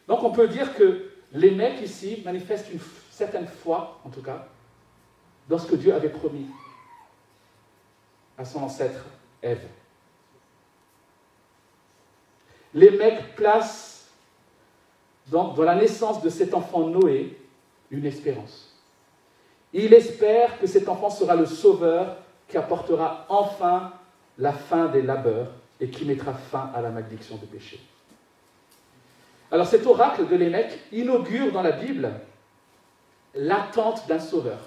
Donc 0.08 0.24
on 0.24 0.32
peut 0.32 0.48
dire 0.48 0.74
que 0.76 1.12
les 1.34 1.52
mecs 1.52 1.82
ici 1.82 2.22
manifestent 2.24 2.72
une 2.72 2.80
certaine 3.12 3.48
foi, 3.48 4.00
en 4.04 4.10
tout 4.10 4.22
cas, 4.22 4.48
dans 5.50 5.58
ce 5.58 5.68
que 5.68 5.76
Dieu 5.76 5.94
avait 5.94 6.10
promis 6.10 6.48
à 8.38 8.46
son 8.46 8.64
ancêtre 8.64 9.06
Ève. 9.42 9.68
Les 12.78 12.92
mecs 12.92 13.36
placent 13.36 14.06
dans 15.32 15.56
la 15.64 15.74
naissance 15.74 16.22
de 16.22 16.30
cet 16.30 16.54
enfant 16.54 16.82
Noé 16.82 17.36
une 17.90 18.06
espérance. 18.06 18.72
Il 19.74 19.96
espère 19.96 20.60
que 20.60 20.68
cet 20.68 20.88
enfant 20.88 21.10
sera 21.10 21.36
le 21.36 21.48
sauveur 21.48 22.18
qui 22.48 22.56
apportera 22.56 23.26
enfin 23.30 23.94
la 24.38 24.54
fin 24.54 24.90
des 24.90 25.02
labeurs 25.02 25.48
et 25.80 25.90
qui 25.90 26.06
mettra 26.06 26.34
fin 26.34 26.70
à 26.76 26.82
la 26.82 26.92
malédiction 26.92 27.38
du 27.38 27.48
péché. 27.48 27.80
Alors 29.50 29.66
cet 29.66 29.88
oracle 29.88 30.28
de 30.28 30.36
l'Émec 30.36 30.80
inaugure 30.92 31.52
dans 31.52 31.64
la 31.64 31.72
Bible 31.72 32.12
l'attente 33.34 34.08
d'un 34.08 34.20
sauveur. 34.20 34.60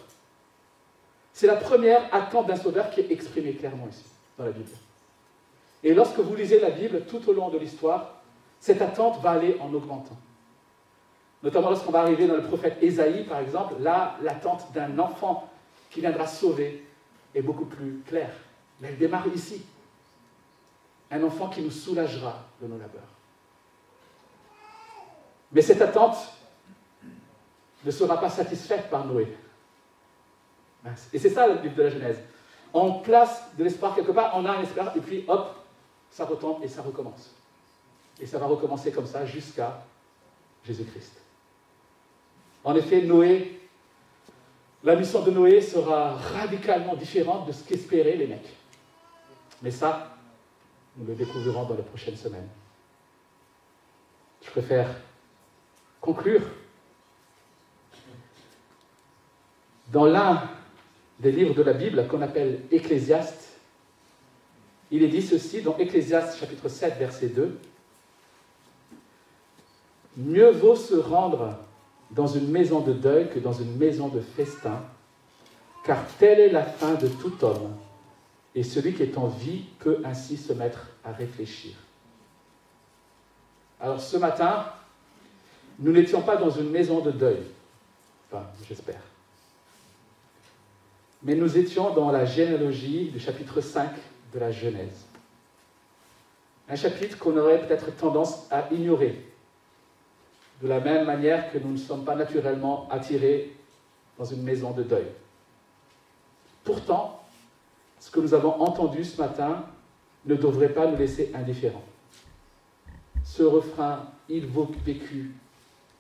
C'est 1.33 1.46
la 1.46 1.55
première 1.55 2.12
attente 2.12 2.49
d'un 2.49 2.57
sauveur 2.57 2.90
qui 2.90 3.03
est 3.03 3.12
exprimée 3.12 3.53
clairement 3.53 3.87
ici, 3.88 4.07
dans 4.37 4.46
la 4.46 4.51
Bible. 4.51 4.68
Et 5.82 5.94
lorsque 5.94 6.18
vous 6.18 6.34
lisez 6.34 6.60
la 6.60 6.70
Bible 6.70 7.04
tout 7.06 7.26
au 7.28 7.32
long 7.32 7.48
de 7.48 7.58
l'histoire, 7.58 8.20
cette 8.58 8.82
attente 8.82 9.20
va 9.22 9.30
aller 9.30 9.56
en 9.60 9.72
augmentant. 9.72 10.18
Notamment 11.42 11.70
lorsqu'on 11.70 11.92
va 11.92 12.00
arriver 12.00 12.26
dans 12.26 12.36
le 12.36 12.42
prophète 12.42 12.76
Ésaïe, 12.82 13.24
par 13.24 13.40
exemple, 13.40 13.74
là, 13.80 14.16
l'attente 14.22 14.72
d'un 14.74 14.98
enfant 14.98 15.48
qui 15.88 16.00
viendra 16.00 16.26
sauver 16.26 16.84
est 17.34 17.42
beaucoup 17.42 17.64
plus 17.64 18.02
claire. 18.06 18.34
Mais 18.80 18.88
elle 18.88 18.98
démarre 18.98 19.26
ici. 19.34 19.64
Un 21.10 21.22
enfant 21.22 21.48
qui 21.48 21.62
nous 21.62 21.70
soulagera 21.70 22.44
de 22.60 22.66
nos 22.66 22.78
labeurs. 22.78 23.02
Mais 25.52 25.62
cette 25.62 25.82
attente 25.82 26.16
ne 27.84 27.90
sera 27.90 28.20
pas 28.20 28.28
satisfaite 28.28 28.90
par 28.90 29.06
Noé. 29.06 29.26
Et 31.12 31.18
c'est 31.18 31.30
ça 31.30 31.46
le 31.46 31.60
livre 31.60 31.74
de 31.74 31.82
la 31.82 31.90
Genèse. 31.90 32.18
On 32.72 33.00
place 33.00 33.42
de 33.58 33.64
l'espoir 33.64 33.94
quelque 33.94 34.12
part, 34.12 34.32
on 34.36 34.44
a 34.44 34.52
un 34.52 34.62
espoir, 34.62 34.96
et 34.96 35.00
puis 35.00 35.24
hop, 35.26 35.56
ça 36.11 36.25
retombe 36.25 36.62
et 36.62 36.68
ça 36.68 36.83
recommence. 36.83 37.35
Et 38.20 38.27
ça 38.27 38.38
va 38.38 38.46
recommencer 38.46 38.92
comme 38.92 39.07
ça 39.07 39.25
jusqu'à 39.25 39.85
Jésus-Christ. 40.64 41.20
En 42.64 42.75
effet, 42.75 43.03
Noé, 43.03 43.61
la 44.85 44.96
mission 44.96 45.23
de 45.23 45.31
Noé 45.31 45.61
sera 45.62 46.14
radicalement 46.14 46.94
différente 46.94 47.46
de 47.46 47.53
ce 47.53 47.64
qu'espéraient 47.64 48.16
les 48.16 48.27
mecs. 48.27 48.57
Mais 49.62 49.70
ça, 49.70 50.16
nous 50.96 51.07
le 51.07 51.14
découvrirons 51.14 51.64
dans 51.64 51.75
les 51.75 51.83
prochaines 51.83 52.16
semaines. 52.16 52.49
Je 54.42 54.51
préfère 54.51 54.88
conclure 56.01 56.42
dans 59.88 60.07
l'un 60.07 60.49
des 61.18 61.33
livres 61.33 61.55
de 61.55 61.62
la 61.62 61.75
Bible 61.75 62.07
qu'on 62.09 62.23
appelle 62.23 62.62
Ecclésiaste. 62.70 63.49
Il 64.90 65.03
est 65.03 65.09
dit 65.09 65.22
ceci 65.22 65.62
dans 65.62 65.76
Ecclésiaste 65.79 66.38
chapitre 66.38 66.68
7 66.68 66.98
verset 66.98 67.29
2. 67.29 67.59
Mieux 70.16 70.50
vaut 70.50 70.74
se 70.74 70.94
rendre 70.94 71.57
dans 72.11 72.26
une 72.26 72.50
maison 72.50 72.81
de 72.81 72.92
deuil 72.92 73.31
que 73.31 73.38
dans 73.38 73.53
une 73.53 73.76
maison 73.76 74.09
de 74.09 74.20
festin, 74.20 74.85
car 75.85 76.05
telle 76.18 76.40
est 76.40 76.50
la 76.50 76.64
fin 76.64 76.94
de 76.94 77.07
tout 77.07 77.44
homme, 77.44 77.76
et 78.55 78.64
celui 78.64 78.92
qui 78.94 79.05
est 79.05 79.16
en 79.16 79.29
vie 79.29 79.64
peut 79.79 80.03
ainsi 80.05 80.37
se 80.37 80.53
mettre 80.53 80.88
à 81.05 81.12
réfléchir. 81.12 81.74
Alors 83.81 84.00
ce 84.00 84.16
matin, 84.16 84.66
nous 85.79 85.92
n'étions 85.92 86.20
pas 86.20 86.37
dans 86.37 86.50
une 86.50 86.68
maison 86.68 87.00
de 87.00 87.12
deuil, 87.12 87.40
enfin 88.31 88.44
j'espère, 88.68 89.00
mais 91.22 91.37
nous 91.37 91.57
étions 91.57 91.94
dans 91.94 92.11
la 92.11 92.24
généalogie 92.24 93.11
du 93.11 93.20
chapitre 93.20 93.61
5 93.61 93.88
de 94.32 94.38
la 94.38 94.50
Genèse. 94.50 95.06
Un 96.68 96.76
chapitre 96.76 97.18
qu'on 97.18 97.36
aurait 97.36 97.66
peut-être 97.66 97.94
tendance 97.96 98.46
à 98.50 98.68
ignorer, 98.72 99.24
de 100.62 100.68
la 100.68 100.80
même 100.80 101.06
manière 101.06 101.50
que 101.52 101.58
nous 101.58 101.72
ne 101.72 101.78
sommes 101.78 102.04
pas 102.04 102.14
naturellement 102.14 102.88
attirés 102.90 103.56
dans 104.18 104.24
une 104.24 104.42
maison 104.42 104.70
de 104.72 104.82
deuil. 104.82 105.06
Pourtant, 106.62 107.24
ce 107.98 108.10
que 108.10 108.20
nous 108.20 108.34
avons 108.34 108.60
entendu 108.60 109.04
ce 109.04 109.20
matin 109.20 109.64
ne 110.26 110.34
devrait 110.34 110.72
pas 110.72 110.86
nous 110.86 110.96
laisser 110.96 111.32
indifférents. 111.34 111.84
Ce 113.24 113.42
refrain, 113.42 114.06
il 114.28 114.46
vécu, 114.46 115.32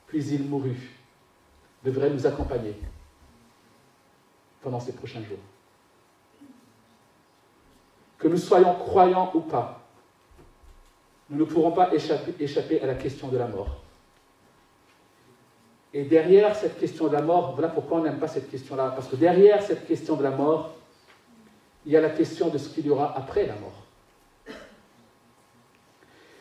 puis 0.06 0.24
il 0.26 0.44
mourut, 0.44 0.90
devrait 1.84 2.10
nous 2.10 2.26
accompagner 2.26 2.74
pendant 4.62 4.80
ces 4.80 4.92
prochains 4.92 5.22
jours. 5.22 5.38
Que 8.20 8.28
nous 8.28 8.36
soyons 8.36 8.74
croyants 8.74 9.30
ou 9.34 9.40
pas, 9.40 9.80
nous 11.30 11.38
ne 11.38 11.44
pourrons 11.44 11.72
pas 11.72 11.90
échapper, 11.94 12.80
à 12.82 12.86
la 12.86 12.94
question 12.94 13.28
de 13.28 13.38
la 13.38 13.46
mort. 13.46 13.82
Et 15.94 16.04
derrière 16.04 16.54
cette 16.54 16.78
question 16.78 17.08
de 17.08 17.14
la 17.14 17.22
mort, 17.22 17.52
voilà 17.54 17.68
pourquoi 17.68 17.98
on 17.98 18.02
n'aime 18.02 18.18
pas 18.18 18.28
cette 18.28 18.50
question-là. 18.50 18.90
Parce 18.90 19.08
que 19.08 19.16
derrière 19.16 19.62
cette 19.62 19.86
question 19.86 20.16
de 20.16 20.22
la 20.22 20.30
mort, 20.30 20.74
il 21.86 21.92
y 21.92 21.96
a 21.96 22.00
la 22.00 22.10
question 22.10 22.48
de 22.48 22.58
ce 22.58 22.68
qu'il 22.68 22.86
y 22.86 22.90
aura 22.90 23.16
après 23.16 23.46
la 23.46 23.54
mort. 23.54 23.86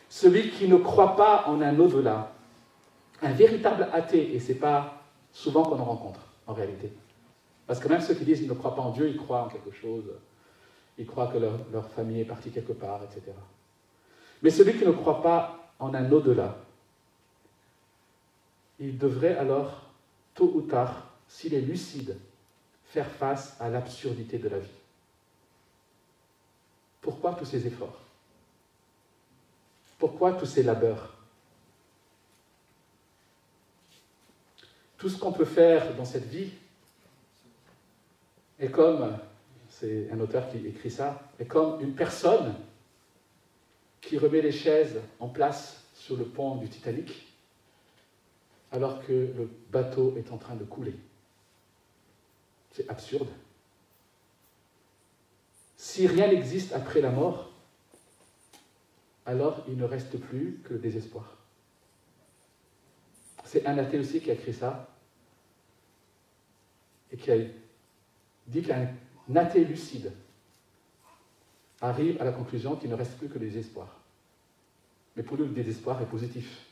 Celui 0.08 0.50
qui 0.50 0.68
ne 0.68 0.76
croit 0.76 1.16
pas 1.16 1.44
en 1.46 1.62
un 1.62 1.78
au-delà, 1.78 2.32
un 3.22 3.32
véritable 3.32 3.88
athée, 3.92 4.34
et 4.34 4.40
ce 4.40 4.52
n'est 4.52 4.58
pas 4.58 5.02
souvent 5.32 5.62
qu'on 5.62 5.78
en 5.78 5.84
rencontre 5.84 6.20
en 6.46 6.52
réalité. 6.52 6.92
Parce 7.66 7.80
que 7.80 7.88
même 7.88 8.00
ceux 8.00 8.14
qui 8.14 8.24
disent 8.24 8.40
qu'ils 8.40 8.48
ne 8.48 8.54
croient 8.54 8.74
pas 8.74 8.82
en 8.82 8.90
Dieu, 8.90 9.08
ils 9.08 9.16
croient 9.16 9.44
en 9.44 9.48
quelque 9.48 9.70
chose. 9.70 10.04
Ils 11.00 11.06
croient 11.06 11.28
que 11.28 11.38
leur, 11.38 11.88
famille 11.92 12.20
est 12.20 12.26
partie 12.26 12.50
quelque 12.50 12.74
part, 12.74 13.00
etc. 13.02 13.32
Mais 14.42 14.50
celui 14.50 14.78
qui 14.78 14.84
ne 14.84 14.92
croit 14.92 15.22
pas 15.22 15.72
en 15.78 15.94
un 15.94 16.12
au-delà, 16.12 16.58
il 18.78 18.98
devrait 18.98 19.34
alors, 19.34 19.86
tôt 20.34 20.52
ou 20.54 20.60
tard, 20.60 21.08
s'il 21.26 21.54
est 21.54 21.62
lucide, 21.62 22.18
faire 22.84 23.10
face 23.10 23.56
à 23.60 23.70
l'absurdité 23.70 24.36
de 24.36 24.50
la 24.50 24.58
vie. 24.58 24.68
Pourquoi 27.00 27.32
tous 27.32 27.46
ces 27.46 27.66
efforts? 27.66 27.98
Pourquoi 29.98 30.32
tous 30.34 30.44
ces 30.44 30.62
labeurs? 30.62 31.14
Tout 34.98 35.08
ce 35.08 35.18
qu'on 35.18 35.32
peut 35.32 35.46
faire 35.46 35.96
dans 35.96 36.04
cette 36.04 36.26
vie 36.26 36.50
est 38.58 38.70
comme, 38.70 39.16
c'est 39.80 40.10
un 40.12 40.20
auteur 40.20 40.50
qui 40.50 40.58
écrit 40.66 40.90
ça, 40.90 41.32
est 41.38 41.46
comme 41.46 41.80
une 41.80 41.94
personne 41.94 42.54
qui 44.02 44.18
remet 44.18 44.42
les 44.42 44.52
chaises 44.52 45.00
en 45.18 45.28
place 45.28 45.82
sur 45.94 46.16
le 46.16 46.24
pont 46.24 46.56
du 46.56 46.68
Titanic 46.68 47.26
alors 48.72 49.04
que 49.04 49.12
le 49.12 49.50
bateau 49.70 50.16
est 50.18 50.30
en 50.30 50.36
train 50.36 50.54
de 50.54 50.64
couler. 50.64 50.94
C'est 52.72 52.88
absurde. 52.88 53.28
Si 55.76 56.06
rien 56.06 56.28
n'existe 56.28 56.72
après 56.72 57.00
la 57.00 57.10
mort, 57.10 57.50
alors 59.24 59.64
il 59.66 59.76
ne 59.76 59.84
reste 59.84 60.18
plus 60.20 60.60
que 60.64 60.74
le 60.74 60.78
désespoir. 60.78 61.36
C'est 63.44 63.66
un 63.66 63.78
athée 63.78 63.98
aussi 63.98 64.20
qui 64.20 64.30
a 64.30 64.34
écrit 64.34 64.54
ça 64.54 64.88
et 67.10 67.16
qui 67.16 67.32
a 67.32 67.36
dit 68.46 68.62
qu'un 68.62 68.86
athée 69.36 69.64
lucide 69.64 70.12
arrive 71.80 72.20
à 72.20 72.24
la 72.24 72.32
conclusion 72.32 72.76
qu'il 72.76 72.90
ne 72.90 72.94
reste 72.94 73.16
plus 73.18 73.28
que 73.28 73.38
le 73.38 73.46
désespoir. 73.46 73.88
Mais 75.16 75.22
pour 75.22 75.36
lui, 75.36 75.44
le 75.44 75.50
désespoir 75.50 76.00
est 76.02 76.06
positif. 76.06 76.66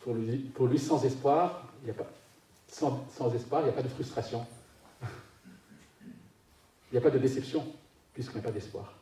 Pour 0.00 0.14
lui, 0.14 0.78
sans 0.78 1.02
espoir, 1.04 1.66
il 1.80 1.86
n'y 1.86 1.90
a 1.90 1.94
pas, 1.94 2.10
sans, 2.68 3.06
sans 3.10 3.34
espoir, 3.34 3.62
il 3.62 3.64
n'y 3.64 3.70
a 3.70 3.74
pas 3.74 3.82
de 3.82 3.88
frustration. 3.88 4.46
Il 6.92 6.92
n'y 6.92 6.98
a 6.98 7.00
pas 7.00 7.10
de 7.10 7.18
déception, 7.18 7.66
puisqu'il 8.12 8.34
n'y 8.34 8.40
a 8.40 8.44
pas 8.44 8.52
d'espoir. 8.52 8.92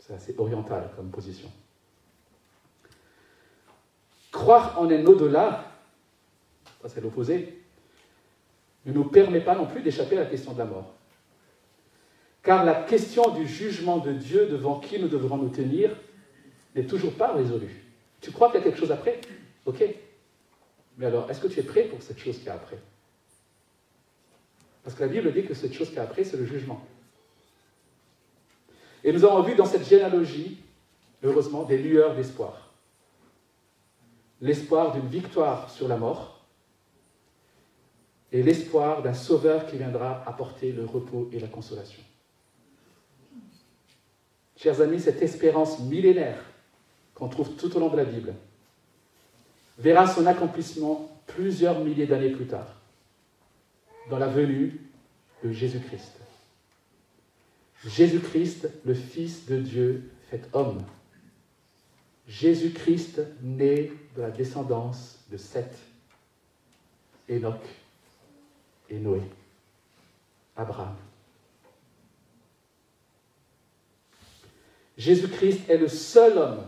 C'est 0.00 0.12
assez 0.12 0.34
oriental 0.36 0.90
comme 0.96 1.10
position. 1.10 1.50
Croire 4.30 4.78
en 4.78 4.90
un 4.90 5.06
au-delà, 5.06 5.64
ça 6.82 6.88
c'est 6.88 7.00
l'opposé, 7.00 7.63
ne 8.86 8.92
nous 8.92 9.04
permet 9.04 9.40
pas 9.40 9.54
non 9.54 9.66
plus 9.66 9.82
d'échapper 9.82 10.16
à 10.16 10.20
la 10.20 10.26
question 10.26 10.52
de 10.52 10.58
la 10.58 10.64
mort. 10.66 10.94
Car 12.42 12.64
la 12.64 12.74
question 12.74 13.30
du 13.30 13.46
jugement 13.46 13.98
de 13.98 14.12
Dieu 14.12 14.46
devant 14.46 14.78
qui 14.78 14.98
nous 14.98 15.08
devrons 15.08 15.38
nous 15.38 15.48
tenir 15.48 15.90
n'est 16.74 16.86
toujours 16.86 17.14
pas 17.14 17.32
résolue. 17.32 17.84
Tu 18.20 18.30
crois 18.30 18.50
qu'il 18.50 18.58
y 18.58 18.60
a 18.60 18.64
quelque 18.64 18.78
chose 18.78 18.92
après? 18.92 19.20
Ok. 19.64 19.82
Mais 20.98 21.06
alors, 21.06 21.30
est-ce 21.30 21.40
que 21.40 21.48
tu 21.48 21.60
es 21.60 21.62
prêt 21.62 21.84
pour 21.84 22.02
cette 22.02 22.18
chose 22.18 22.38
qui 22.38 22.46
est 22.46 22.52
après? 22.52 22.78
Parce 24.82 24.94
que 24.94 25.02
la 25.02 25.08
Bible 25.08 25.32
dit 25.32 25.44
que 25.44 25.54
cette 25.54 25.72
chose 25.72 25.90
qui 25.90 25.96
est 25.96 26.00
après, 26.00 26.24
c'est 26.24 26.36
le 26.36 26.44
jugement. 26.44 26.80
Et 29.02 29.12
nous 29.12 29.24
avons 29.24 29.42
vu 29.42 29.54
dans 29.54 29.64
cette 29.64 29.88
généalogie, 29.88 30.58
heureusement, 31.22 31.64
des 31.64 31.78
lueurs 31.78 32.14
d'espoir. 32.14 32.72
L'espoir 34.40 34.92
d'une 34.92 35.08
victoire 35.08 35.70
sur 35.70 35.88
la 35.88 35.96
mort 35.96 36.33
et 38.34 38.42
l'espoir 38.42 39.00
d'un 39.00 39.14
sauveur 39.14 39.64
qui 39.64 39.76
viendra 39.76 40.24
apporter 40.26 40.72
le 40.72 40.84
repos 40.84 41.30
et 41.32 41.38
la 41.38 41.46
consolation. 41.46 42.02
Chers 44.56 44.80
amis, 44.80 44.98
cette 44.98 45.22
espérance 45.22 45.78
millénaire 45.78 46.42
qu'on 47.14 47.28
trouve 47.28 47.54
tout 47.54 47.74
au 47.76 47.78
long 47.78 47.90
de 47.90 47.96
la 47.96 48.04
Bible 48.04 48.34
verra 49.78 50.08
son 50.08 50.26
accomplissement 50.26 51.16
plusieurs 51.28 51.78
milliers 51.84 52.08
d'années 52.08 52.32
plus 52.32 52.48
tard, 52.48 52.66
dans 54.10 54.18
la 54.18 54.26
venue 54.26 54.80
de 55.44 55.52
Jésus-Christ. 55.52 56.18
Jésus-Christ, 57.86 58.68
le 58.84 58.94
Fils 58.94 59.46
de 59.46 59.60
Dieu, 59.60 60.10
fait 60.28 60.42
homme. 60.54 60.82
Jésus-Christ, 62.26 63.20
né 63.42 63.92
de 64.16 64.22
la 64.22 64.32
descendance 64.32 65.20
de 65.30 65.36
Seth, 65.36 65.78
Enoch 67.30 67.62
et 68.90 68.98
Noé, 68.98 69.22
Abraham. 70.56 70.94
Jésus-Christ 74.96 75.68
est 75.68 75.76
le 75.76 75.88
seul 75.88 76.38
homme 76.38 76.66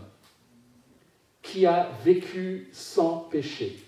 qui 1.41 1.65
a 1.65 1.89
vécu 2.03 2.67
sans 2.73 3.19
péché. 3.19 3.81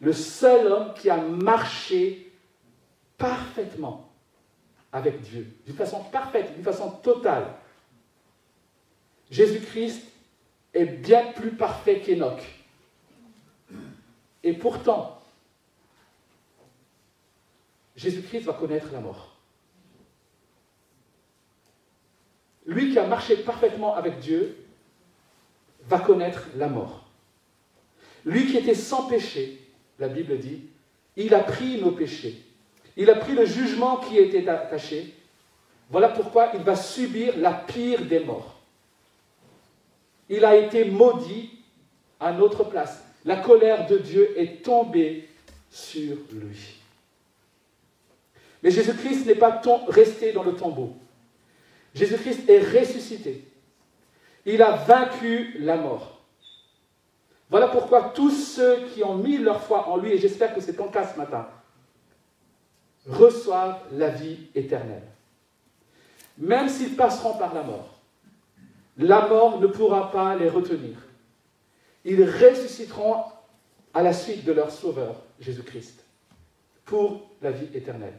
Le 0.00 0.12
seul 0.12 0.66
homme 0.66 0.94
qui 0.94 1.10
a 1.10 1.16
marché 1.16 2.30
parfaitement 3.18 4.08
avec 4.92 5.20
Dieu, 5.22 5.46
d'une 5.66 5.74
façon 5.74 6.04
parfaite, 6.04 6.54
d'une 6.54 6.64
façon 6.64 6.90
totale. 6.90 7.54
Jésus-Christ 9.30 10.02
est 10.72 10.84
bien 10.84 11.32
plus 11.32 11.50
parfait 11.50 12.00
qu'Enoch. 12.00 12.42
Et 14.44 14.52
pourtant, 14.52 15.15
Jésus-Christ 17.96 18.44
va 18.44 18.52
connaître 18.52 18.92
la 18.92 19.00
mort. 19.00 19.36
Lui 22.66 22.92
qui 22.92 22.98
a 22.98 23.06
marché 23.06 23.36
parfaitement 23.36 23.94
avec 23.94 24.18
Dieu 24.18 24.56
va 25.88 26.00
connaître 26.00 26.48
la 26.56 26.68
mort. 26.68 27.06
Lui 28.24 28.46
qui 28.46 28.56
était 28.56 28.74
sans 28.74 29.06
péché, 29.06 29.60
la 29.98 30.08
Bible 30.08 30.38
dit, 30.38 30.62
il 31.16 31.32
a 31.32 31.40
pris 31.40 31.80
nos 31.80 31.92
péchés. 31.92 32.42
Il 32.96 33.08
a 33.10 33.14
pris 33.14 33.34
le 33.34 33.46
jugement 33.46 33.98
qui 33.98 34.18
était 34.18 34.48
attaché. 34.48 35.14
Voilà 35.90 36.08
pourquoi 36.08 36.50
il 36.54 36.60
va 36.60 36.74
subir 36.74 37.36
la 37.38 37.52
pire 37.52 38.04
des 38.04 38.20
morts. 38.20 38.60
Il 40.28 40.44
a 40.44 40.56
été 40.56 40.84
maudit 40.86 41.50
à 42.18 42.32
notre 42.32 42.64
place. 42.64 43.04
La 43.24 43.36
colère 43.36 43.86
de 43.86 43.98
Dieu 43.98 44.38
est 44.38 44.62
tombée 44.64 45.28
sur 45.70 46.16
lui. 46.32 46.75
Mais 48.62 48.70
Jésus-Christ 48.70 49.26
n'est 49.26 49.34
pas 49.34 49.60
resté 49.88 50.32
dans 50.32 50.42
le 50.42 50.54
tombeau. 50.54 50.96
Jésus-Christ 51.94 52.48
est 52.48 52.60
ressuscité. 52.60 53.44
Il 54.44 54.62
a 54.62 54.76
vaincu 54.76 55.56
la 55.58 55.76
mort. 55.76 56.20
Voilà 57.48 57.68
pourquoi 57.68 58.12
tous 58.14 58.30
ceux 58.30 58.86
qui 58.88 59.04
ont 59.04 59.16
mis 59.16 59.38
leur 59.38 59.62
foi 59.62 59.88
en 59.88 59.96
lui, 59.96 60.12
et 60.12 60.18
j'espère 60.18 60.54
que 60.54 60.60
c'est 60.60 60.74
ton 60.74 60.88
cas 60.88 61.06
ce 61.06 61.16
matin, 61.16 61.48
reçoivent 63.06 63.80
la 63.92 64.08
vie 64.08 64.48
éternelle. 64.54 65.06
Même 66.38 66.68
s'ils 66.68 66.96
passeront 66.96 67.38
par 67.38 67.54
la 67.54 67.62
mort, 67.62 67.94
la 68.98 69.28
mort 69.28 69.60
ne 69.60 69.66
pourra 69.66 70.10
pas 70.10 70.34
les 70.34 70.48
retenir. 70.48 70.96
Ils 72.04 72.24
ressusciteront 72.24 73.24
à 73.94 74.02
la 74.02 74.12
suite 74.12 74.44
de 74.44 74.52
leur 74.52 74.70
Sauveur, 74.70 75.22
Jésus-Christ, 75.40 76.04
pour 76.84 77.30
la 77.42 77.50
vie 77.50 77.68
éternelle. 77.74 78.16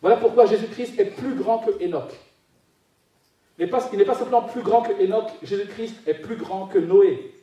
Voilà 0.00 0.16
pourquoi 0.16 0.46
Jésus-Christ 0.46 0.98
est 0.98 1.16
plus 1.16 1.34
grand 1.34 1.58
que 1.58 1.84
Enoch. 1.84 2.12
Il 3.58 3.66
n'est 3.66 4.04
pas 4.04 4.14
simplement 4.14 4.42
plus 4.42 4.62
grand 4.62 4.80
que 4.82 4.92
Enoch, 5.04 5.28
Jésus-Christ 5.42 5.96
est 6.06 6.14
plus 6.14 6.36
grand 6.36 6.66
que 6.66 6.78
Noé. 6.78 7.34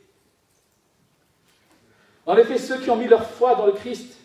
En 2.26 2.36
effet, 2.36 2.58
ceux 2.58 2.80
qui 2.80 2.90
ont 2.90 2.96
mis 2.96 3.08
leur 3.08 3.30
foi 3.30 3.56
dans 3.56 3.68
le 3.68 3.74
Christ 3.74 4.18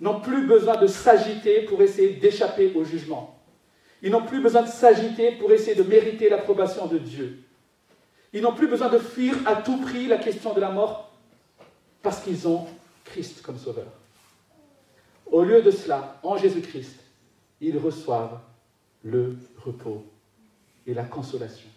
n'ont 0.00 0.20
plus 0.20 0.46
besoin 0.46 0.76
de 0.76 0.86
s'agiter 0.86 1.62
pour 1.62 1.82
essayer 1.82 2.14
d'échapper 2.14 2.72
au 2.74 2.84
jugement. 2.84 3.38
Ils 4.02 4.10
n'ont 4.10 4.24
plus 4.24 4.40
besoin 4.40 4.62
de 4.62 4.68
s'agiter 4.68 5.32
pour 5.32 5.52
essayer 5.52 5.74
de 5.74 5.82
mériter 5.82 6.30
l'approbation 6.30 6.86
de 6.86 6.96
Dieu. 6.96 7.38
Ils 8.32 8.40
n'ont 8.40 8.54
plus 8.54 8.68
besoin 8.68 8.88
de 8.88 8.98
fuir 8.98 9.36
à 9.46 9.56
tout 9.56 9.76
prix 9.76 10.06
la 10.06 10.16
question 10.16 10.54
de 10.54 10.60
la 10.60 10.70
mort 10.70 11.10
parce 12.02 12.20
qu'ils 12.20 12.48
ont 12.48 12.66
Christ 13.04 13.42
comme 13.42 13.58
sauveur. 13.58 13.88
Au 15.30 15.42
lieu 15.42 15.60
de 15.60 15.70
cela, 15.70 16.18
en 16.22 16.38
Jésus-Christ, 16.38 16.98
ils 17.60 17.78
reçoivent 17.78 18.40
le 19.02 19.36
repos 19.64 20.04
et 20.86 20.94
la 20.94 21.04
consolation. 21.04 21.68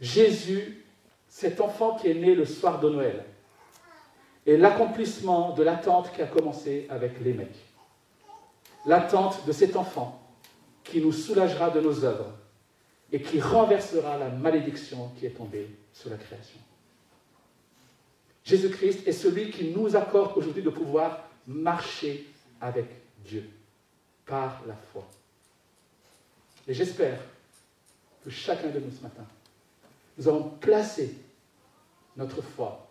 Jésus, 0.00 0.84
cet 1.28 1.60
enfant 1.60 1.96
qui 1.96 2.08
est 2.08 2.14
né 2.14 2.34
le 2.34 2.44
soir 2.44 2.80
de 2.80 2.88
Noël, 2.88 3.24
est 4.46 4.56
l'accomplissement 4.56 5.54
de 5.54 5.62
l'attente 5.62 6.12
qui 6.12 6.22
a 6.22 6.26
commencé 6.26 6.86
avec 6.90 7.20
les. 7.20 7.36
L'attente 8.86 9.46
de 9.46 9.52
cet 9.52 9.76
enfant 9.76 10.20
qui 10.82 11.00
nous 11.00 11.12
soulagera 11.12 11.70
de 11.70 11.80
nos 11.80 12.04
œuvres 12.04 12.32
et 13.12 13.20
qui 13.20 13.40
renversera 13.40 14.18
la 14.18 14.30
malédiction 14.30 15.10
qui 15.18 15.26
est 15.26 15.36
tombée 15.36 15.68
sur 15.92 16.10
la 16.10 16.16
création. 16.16 16.58
Jésus-Christ 18.44 19.06
est 19.06 19.12
celui 19.12 19.50
qui 19.50 19.70
nous 19.70 19.94
accorde 19.94 20.36
aujourd'hui 20.36 20.62
de 20.62 20.70
pouvoir 20.70 21.28
marcher 21.46 22.26
avec 22.60 22.86
Dieu 23.24 23.48
par 24.26 24.62
la 24.66 24.74
foi. 24.74 25.06
Et 26.66 26.74
j'espère 26.74 27.20
que 28.24 28.30
chacun 28.30 28.70
de 28.70 28.78
nous 28.78 28.90
ce 28.90 29.02
matin, 29.02 29.26
nous 30.16 30.28
avons 30.28 30.50
placé 30.50 31.16
notre 32.16 32.42
foi 32.42 32.88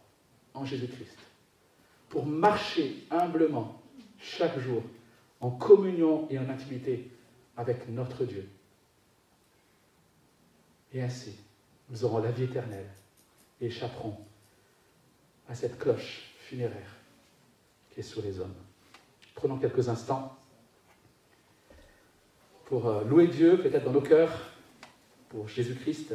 en 0.53 0.65
Jésus-Christ 0.65 1.17
pour 2.09 2.25
marcher 2.25 3.05
humblement 3.09 3.81
chaque 4.19 4.59
jour 4.59 4.83
en 5.39 5.51
communion 5.51 6.27
et 6.29 6.37
en 6.37 6.49
intimité 6.49 7.09
avec 7.55 7.87
notre 7.89 8.25
Dieu. 8.25 8.47
Et 10.93 11.01
ainsi, 11.01 11.35
nous 11.89 12.03
aurons 12.03 12.19
la 12.19 12.31
vie 12.31 12.43
éternelle 12.43 12.89
et 13.61 13.67
échapperons 13.67 14.17
à 15.47 15.55
cette 15.55 15.77
cloche 15.77 16.31
funéraire 16.39 16.95
qui 17.91 18.01
est 18.01 18.03
sur 18.03 18.21
les 18.21 18.39
hommes. 18.39 18.55
Prenons 19.41 19.57
quelques 19.57 19.89
instants 19.89 20.37
pour 22.65 22.85
euh, 22.85 23.03
louer 23.05 23.25
Dieu, 23.25 23.57
peut-être 23.57 23.85
dans 23.85 23.91
nos 23.91 24.01
cœurs, 24.01 24.31
pour 25.29 25.47
Jésus-Christ, 25.47 26.13